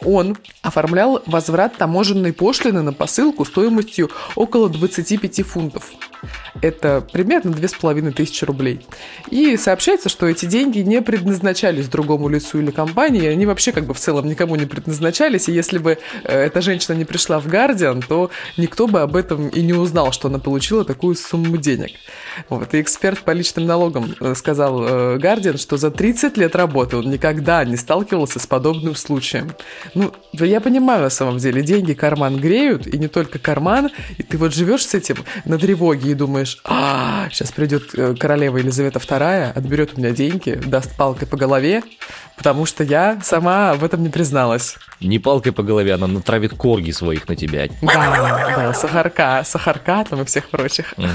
Он 0.00 0.36
оформлял 0.62 1.22
возврат 1.26 1.76
таможенной 1.76 2.32
пошлины 2.32 2.82
на 2.82 2.92
посылку 2.92 3.44
стоимостью 3.44 4.10
около 4.36 4.68
25 4.68 5.46
фунтов. 5.46 5.92
Это 6.60 7.00
примерно 7.12 7.52
2500 7.52 8.42
рублей. 8.48 8.86
И 9.30 9.56
сообщается, 9.56 10.08
что 10.08 10.26
эти 10.26 10.46
деньги 10.46 10.78
не 10.80 11.02
предназначались 11.02 11.88
другому 11.88 12.28
лицу 12.28 12.60
или 12.60 12.70
компании, 12.70 13.26
они 13.26 13.46
вообще 13.46 13.72
как 13.72 13.84
бы 13.84 13.94
в 13.94 13.98
целом 13.98 14.26
никому 14.26 14.56
не 14.56 14.66
предназначались, 14.66 15.48
и 15.48 15.52
если 15.52 15.78
бы 15.78 15.98
э, 16.24 16.44
эта 16.44 16.60
женщина 16.60 16.94
не 16.94 17.04
пришла 17.04 17.40
в 17.40 17.46
Guardian, 17.46 18.04
то 18.06 18.30
никто 18.56 18.86
бы 18.86 19.00
об 19.00 19.16
этом 19.16 19.48
и 19.48 19.62
не 19.62 19.72
узнал, 19.72 20.12
что 20.12 20.28
она 20.28 20.38
получила 20.38 20.84
такую 20.84 21.14
сумму 21.14 21.56
денег. 21.56 21.92
Вот. 22.48 22.74
И 22.74 22.80
эксперт 22.80 23.20
по 23.20 23.30
личным 23.30 23.66
налогам 23.66 24.14
э, 24.20 24.34
сказал 24.34 24.84
э, 24.84 25.18
Guardian, 25.18 25.58
что 25.58 25.76
за 25.76 25.90
30 25.90 26.36
лет 26.36 26.56
работы 26.56 26.96
он 26.96 27.10
никогда 27.10 27.64
не 27.64 27.76
сталкивался 27.76 28.38
с 28.38 28.46
подобным 28.46 28.94
случаем. 28.94 29.52
Ну, 29.94 30.12
я 30.32 30.60
понимаю 30.60 31.02
на 31.02 31.10
самом 31.10 31.38
деле, 31.38 31.62
деньги 31.62 31.92
карман 31.92 32.36
греют, 32.36 32.86
и 32.86 32.98
не 32.98 33.08
только 33.08 33.38
карман, 33.38 33.90
и 34.18 34.22
ты 34.22 34.38
вот 34.38 34.54
живешь 34.54 34.86
с 34.86 34.94
этим 34.94 35.16
на 35.44 35.58
тревоге 35.58 36.13
и 36.14 36.16
думаешь, 36.16 36.58
а, 36.64 37.28
сейчас 37.30 37.52
придет 37.52 37.94
э, 37.94 38.14
королева 38.18 38.56
Елизавета 38.56 38.98
II, 38.98 39.52
отберет 39.52 39.92
у 39.94 40.00
меня 40.00 40.10
деньги, 40.10 40.52
даст 40.52 40.96
палкой 40.96 41.28
по 41.28 41.36
голове, 41.36 41.82
потому 42.36 42.66
что 42.66 42.84
я 42.84 43.20
сама 43.22 43.74
в 43.74 43.84
этом 43.84 44.02
не 44.02 44.08
призналась. 44.08 44.76
Не 45.00 45.18
палкой 45.18 45.52
по 45.52 45.62
голове, 45.62 45.92
она 45.92 46.06
натравит 46.06 46.54
корги 46.54 46.92
своих 46.92 47.28
на 47.28 47.36
тебя. 47.36 47.68
Да, 47.82 48.56
да, 48.56 48.74
сахарка, 48.74 49.42
сахарка 49.44 50.04
там 50.08 50.22
и 50.22 50.24
всех 50.24 50.48
прочих. 50.48 50.94
Угу. 50.96 51.08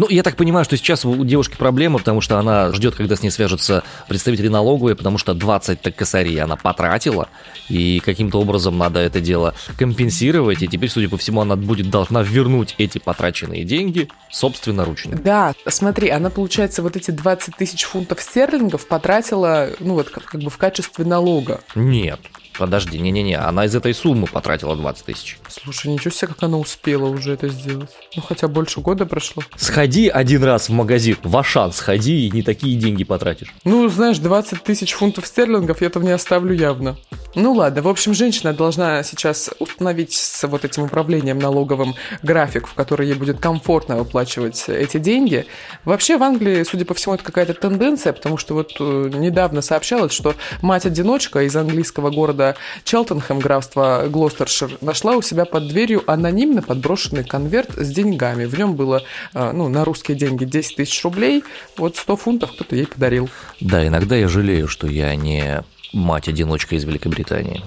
Ну, 0.00 0.06
я 0.08 0.22
так 0.22 0.36
понимаю, 0.36 0.64
что 0.64 0.78
сейчас 0.78 1.04
у 1.04 1.24
девушки 1.26 1.56
проблема, 1.58 1.98
потому 1.98 2.22
что 2.22 2.38
она 2.38 2.72
ждет, 2.72 2.94
когда 2.94 3.16
с 3.16 3.22
ней 3.22 3.28
свяжутся 3.28 3.84
представители 4.08 4.48
налоговой, 4.48 4.96
потому 4.96 5.18
что 5.18 5.34
20 5.34 5.82
так 5.82 5.94
косарей 5.94 6.40
она 6.40 6.56
потратила, 6.56 7.28
и 7.68 8.00
каким-то 8.00 8.40
образом 8.40 8.78
надо 8.78 9.00
это 9.00 9.20
дело 9.20 9.54
компенсировать, 9.76 10.62
и 10.62 10.68
теперь, 10.68 10.88
судя 10.88 11.10
по 11.10 11.18
всему, 11.18 11.42
она 11.42 11.54
будет 11.54 11.90
должна 11.90 12.22
вернуть 12.22 12.76
эти 12.78 12.96
потраченные 12.96 13.64
деньги 13.64 14.08
собственноручно. 14.30 15.18
Да, 15.18 15.52
смотри, 15.66 16.08
она, 16.08 16.30
получается, 16.30 16.82
вот 16.82 16.96
эти 16.96 17.10
20 17.10 17.56
тысяч 17.56 17.84
фунтов 17.84 18.22
стерлингов 18.22 18.88
потратила, 18.88 19.68
ну, 19.80 19.92
вот 19.92 20.08
как, 20.08 20.24
как 20.24 20.40
бы 20.40 20.48
в 20.48 20.56
качестве 20.56 21.04
налога. 21.04 21.60
Нет, 21.74 22.20
Подожди, 22.60 22.98
не-не-не, 22.98 23.38
она 23.38 23.64
из 23.64 23.74
этой 23.74 23.94
суммы 23.94 24.26
потратила 24.26 24.76
20 24.76 25.06
тысяч. 25.06 25.38
Слушай, 25.48 25.92
ничего 25.92 26.10
себе, 26.10 26.28
как 26.28 26.42
она 26.42 26.58
успела 26.58 27.06
уже 27.06 27.32
это 27.32 27.48
сделать. 27.48 27.88
Ну, 28.14 28.20
хотя 28.20 28.48
больше 28.48 28.82
года 28.82 29.06
прошло. 29.06 29.42
Сходи 29.56 30.08
один 30.08 30.44
раз 30.44 30.68
в 30.68 30.72
магазин, 30.72 31.16
в 31.22 31.34
Ашан 31.38 31.72
сходи, 31.72 32.26
и 32.26 32.30
не 32.30 32.42
такие 32.42 32.78
деньги 32.78 33.02
потратишь. 33.02 33.54
Ну, 33.64 33.88
знаешь, 33.88 34.18
20 34.18 34.62
тысяч 34.62 34.92
фунтов 34.92 35.26
стерлингов 35.26 35.80
я 35.80 35.88
там 35.88 36.02
не 36.02 36.10
оставлю 36.10 36.52
явно. 36.52 36.98
Ну 37.36 37.52
ладно, 37.52 37.80
в 37.80 37.88
общем, 37.88 38.12
женщина 38.12 38.52
должна 38.52 39.04
сейчас 39.04 39.50
установить 39.60 40.14
с 40.14 40.46
вот 40.48 40.64
этим 40.64 40.82
управлением 40.82 41.38
налоговым 41.38 41.94
график, 42.24 42.66
в 42.66 42.74
который 42.74 43.06
ей 43.06 43.14
будет 43.14 43.38
комфортно 43.38 43.96
выплачивать 43.96 44.64
эти 44.68 44.98
деньги. 44.98 45.46
Вообще 45.84 46.18
в 46.18 46.24
Англии, 46.24 46.64
судя 46.64 46.84
по 46.84 46.94
всему, 46.94 47.14
это 47.14 47.22
какая-то 47.22 47.54
тенденция, 47.54 48.12
потому 48.12 48.36
что 48.36 48.54
вот 48.54 48.72
э, 48.80 49.10
недавно 49.14 49.62
сообщалось, 49.62 50.12
что 50.12 50.34
мать-одиночка 50.60 51.42
из 51.42 51.54
английского 51.54 52.10
города 52.10 52.49
Челтенхэм, 52.84 53.38
графства 53.38 54.06
Глостершир, 54.08 54.78
нашла 54.80 55.16
у 55.16 55.22
себя 55.22 55.44
под 55.44 55.68
дверью 55.68 56.02
анонимно 56.06 56.62
подброшенный 56.62 57.24
конверт 57.24 57.70
с 57.76 57.88
деньгами. 57.90 58.44
В 58.44 58.58
нем 58.58 58.74
было, 58.74 59.02
э, 59.34 59.52
ну, 59.52 59.68
на 59.68 59.84
русские 59.84 60.16
деньги 60.16 60.44
10 60.44 60.76
тысяч 60.76 61.02
рублей, 61.04 61.44
вот 61.76 61.96
100 61.96 62.16
фунтов 62.16 62.52
кто-то 62.52 62.76
ей 62.76 62.86
подарил. 62.86 63.28
Да, 63.60 63.86
иногда 63.86 64.16
я 64.16 64.28
жалею, 64.28 64.68
что 64.68 64.86
я 64.86 65.14
не 65.14 65.62
мать-одиночка 65.92 66.76
из 66.76 66.84
Великобритании. 66.84 67.62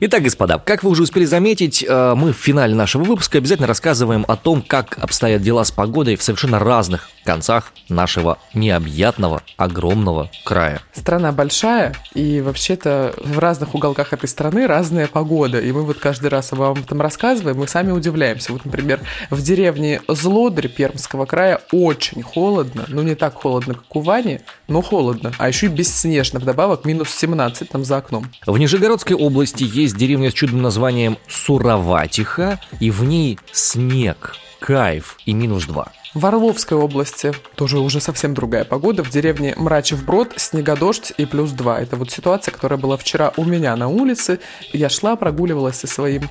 Итак, 0.00 0.22
господа, 0.22 0.58
как 0.64 0.84
вы 0.84 0.90
уже 0.90 1.02
успели 1.02 1.24
заметить, 1.24 1.84
э, 1.86 2.14
мы 2.14 2.32
в 2.32 2.36
финале 2.36 2.72
нашего 2.72 3.02
выпуска 3.02 3.38
обязательно 3.38 3.66
рассказываем 3.66 4.24
о 4.28 4.36
том, 4.36 4.62
как 4.62 4.96
обстоят 5.00 5.42
дела 5.42 5.64
с 5.64 5.72
погодой 5.72 6.14
в 6.14 6.22
совершенно 6.22 6.60
разных 6.60 7.10
концах 7.24 7.72
нашего 7.88 8.38
необъятного, 8.54 9.42
огромного 9.56 10.30
края. 10.44 10.80
Страна 10.94 11.32
большая, 11.32 11.94
и 12.14 12.40
вообще-то 12.40 13.12
в 13.22 13.38
разных 13.38 13.74
уголках 13.74 14.12
этой 14.12 14.28
страны 14.28 14.66
разная 14.66 15.08
погода. 15.08 15.60
И 15.60 15.70
мы 15.72 15.82
вот 15.82 15.98
каждый 15.98 16.28
раз 16.28 16.52
вам 16.52 16.72
об 16.72 16.78
этом 16.78 17.02
рассказываем, 17.02 17.58
мы 17.58 17.66
сами 17.66 17.90
удивляемся. 17.90 18.52
Вот, 18.52 18.64
например, 18.64 19.00
в 19.30 19.42
деревне 19.42 20.00
Злодырь 20.08 20.68
Пермского 20.68 21.26
края 21.26 21.60
очень 21.72 22.22
холодно, 22.22 22.84
ну 22.88 23.02
не 23.02 23.14
так 23.14 23.34
холодно, 23.34 23.74
как 23.74 23.96
у 23.96 24.00
Вани, 24.00 24.40
но 24.68 24.80
холодно. 24.80 25.32
А 25.38 25.48
еще 25.48 25.66
и 25.66 25.70
бесснежно, 25.70 26.38
вдобавок 26.38 26.84
минус 26.84 27.10
17 27.10 27.68
там 27.68 27.84
за 27.84 27.98
окном. 27.98 28.26
В 28.46 28.56
Нижегородской 28.56 29.16
области 29.16 29.64
есть 29.64 29.87
есть 29.88 29.96
деревня 29.96 30.30
с 30.30 30.34
чудным 30.34 30.60
названием 30.60 31.16
Суроватиха, 31.28 32.60
и 32.78 32.90
в 32.90 33.04
ней 33.04 33.38
снег, 33.52 34.36
кайф 34.60 35.16
и 35.24 35.32
минус 35.32 35.64
два. 35.64 35.92
В 36.12 36.26
Орловской 36.26 36.76
области 36.76 37.32
тоже 37.54 37.78
уже 37.78 38.00
совсем 38.00 38.34
другая 38.34 38.64
погода. 38.64 39.02
В 39.02 39.10
деревне 39.10 39.54
Мрачев 39.56 40.04
Брод 40.04 40.34
снегодождь 40.36 41.12
и 41.16 41.24
плюс 41.24 41.52
два. 41.52 41.80
Это 41.80 41.96
вот 41.96 42.10
ситуация, 42.10 42.52
которая 42.52 42.78
была 42.78 42.98
вчера 42.98 43.32
у 43.38 43.44
меня 43.44 43.74
на 43.76 43.88
улице. 43.88 44.40
Я 44.72 44.90
шла, 44.90 45.16
прогуливалась 45.16 45.76
со 45.76 45.86
своим 45.86 46.28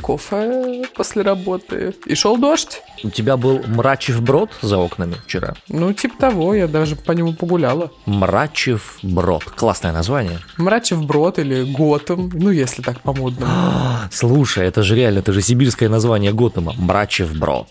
кофе 0.00 0.84
после 0.94 1.22
работы. 1.22 1.94
И 2.06 2.14
шел 2.14 2.36
дождь. 2.36 2.82
У 3.02 3.10
тебя 3.10 3.36
был 3.36 3.60
Мрачев 3.66 4.20
Брод 4.22 4.50
за 4.62 4.76
окнами 4.76 5.14
вчера? 5.24 5.54
Ну, 5.68 5.92
типа 5.92 6.16
того, 6.18 6.54
я 6.54 6.68
даже 6.68 6.96
по 6.96 7.12
нему 7.12 7.32
погуляла. 7.32 7.90
Мрачев 8.06 8.98
Брод. 9.02 9.44
Классное 9.44 9.92
название. 9.92 10.38
Мрачев 10.58 11.04
Брод 11.04 11.38
или 11.38 11.64
Готэм, 11.64 12.30
ну, 12.34 12.50
если 12.50 12.82
так 12.82 13.00
по-модному. 13.00 13.52
Слушай, 14.10 14.66
это 14.66 14.82
же 14.82 14.94
реально, 14.96 15.20
это 15.20 15.32
же 15.32 15.40
сибирское 15.40 15.88
название 15.88 16.32
Готэма. 16.32 16.74
Мрачев 16.76 17.34
Брод. 17.36 17.68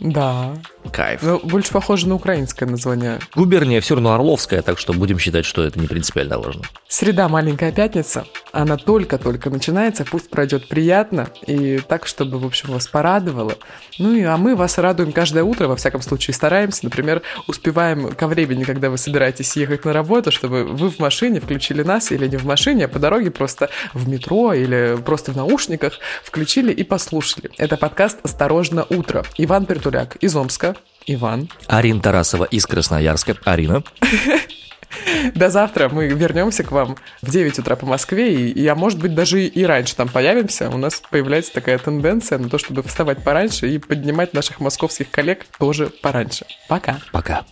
Да. 0.00 0.54
Кайф. 0.92 1.22
Но 1.22 1.38
больше 1.38 1.72
похоже 1.72 2.08
на 2.08 2.14
украинское 2.14 2.66
название. 2.68 3.18
Губерния 3.34 3.82
все 3.82 3.94
равно 3.94 4.14
Орловская, 4.14 4.62
так 4.62 4.78
что 4.78 4.94
будем 4.94 5.18
считать, 5.18 5.44
что 5.44 5.62
это 5.62 5.78
не 5.78 5.86
принципиально 5.86 6.38
важно. 6.38 6.62
Среда 6.88 7.28
маленькая 7.28 7.70
пятница. 7.70 8.24
Она 8.52 8.78
только-только 8.78 9.50
начинается, 9.50 10.04
пусть 10.04 10.30
пройдет 10.30 10.68
приятно 10.68 11.28
и 11.46 11.78
так, 11.86 12.06
чтобы, 12.06 12.38
в 12.38 12.46
общем, 12.46 12.70
вас 12.72 12.88
порадовало. 12.88 13.54
Ну 13.98 14.14
и 14.14 14.22
а 14.22 14.38
мы 14.38 14.56
вас 14.56 14.69
радуем 14.78 15.12
каждое 15.12 15.44
утро, 15.44 15.68
во 15.68 15.76
всяком 15.76 16.02
случае 16.02 16.34
стараемся. 16.34 16.84
Например, 16.84 17.22
успеваем 17.46 18.12
ко 18.14 18.26
времени, 18.26 18.64
когда 18.64 18.90
вы 18.90 18.98
собираетесь 18.98 19.56
ехать 19.56 19.84
на 19.84 19.92
работу, 19.92 20.30
чтобы 20.30 20.64
вы 20.64 20.90
в 20.90 20.98
машине 20.98 21.40
включили 21.40 21.82
нас 21.82 22.12
или 22.12 22.26
не 22.26 22.36
в 22.36 22.44
машине, 22.44 22.86
а 22.86 22.88
по 22.88 22.98
дороге 22.98 23.30
просто 23.30 23.70
в 23.94 24.08
метро 24.08 24.52
или 24.52 24.98
просто 25.04 25.32
в 25.32 25.36
наушниках 25.36 25.98
включили 26.22 26.72
и 26.72 26.84
послушали. 26.84 27.50
Это 27.56 27.76
подкаст 27.76 28.18
«Осторожно, 28.22 28.86
утро». 28.88 29.24
Иван 29.38 29.66
Пертуляк 29.66 30.16
из 30.16 30.34
Омска, 30.36 30.76
Иван. 31.06 31.48
Арина 31.66 32.00
Тарасова 32.00 32.44
из 32.44 32.66
Красноярска. 32.66 33.36
Арина. 33.44 33.82
До 35.34 35.50
завтра 35.50 35.88
мы 35.88 36.08
вернемся 36.08 36.64
к 36.64 36.72
вам 36.72 36.96
в 37.22 37.30
9 37.30 37.58
утра 37.58 37.76
по 37.76 37.86
Москве, 37.86 38.34
и, 38.34 38.50
и 38.50 38.66
а 38.66 38.74
может 38.74 38.98
быть 38.98 39.14
даже 39.14 39.44
и 39.44 39.64
раньше 39.64 39.96
там 39.96 40.08
появимся. 40.08 40.70
У 40.70 40.76
нас 40.76 41.02
появляется 41.10 41.52
такая 41.52 41.78
тенденция 41.78 42.38
на 42.38 42.48
то, 42.48 42.58
чтобы 42.58 42.82
вставать 42.82 43.22
пораньше 43.22 43.68
и 43.68 43.78
поднимать 43.78 44.34
наших 44.34 44.60
московских 44.60 45.10
коллег 45.10 45.46
тоже 45.58 45.90
пораньше. 46.02 46.46
Пока. 46.68 47.00
Пока. 47.12 47.44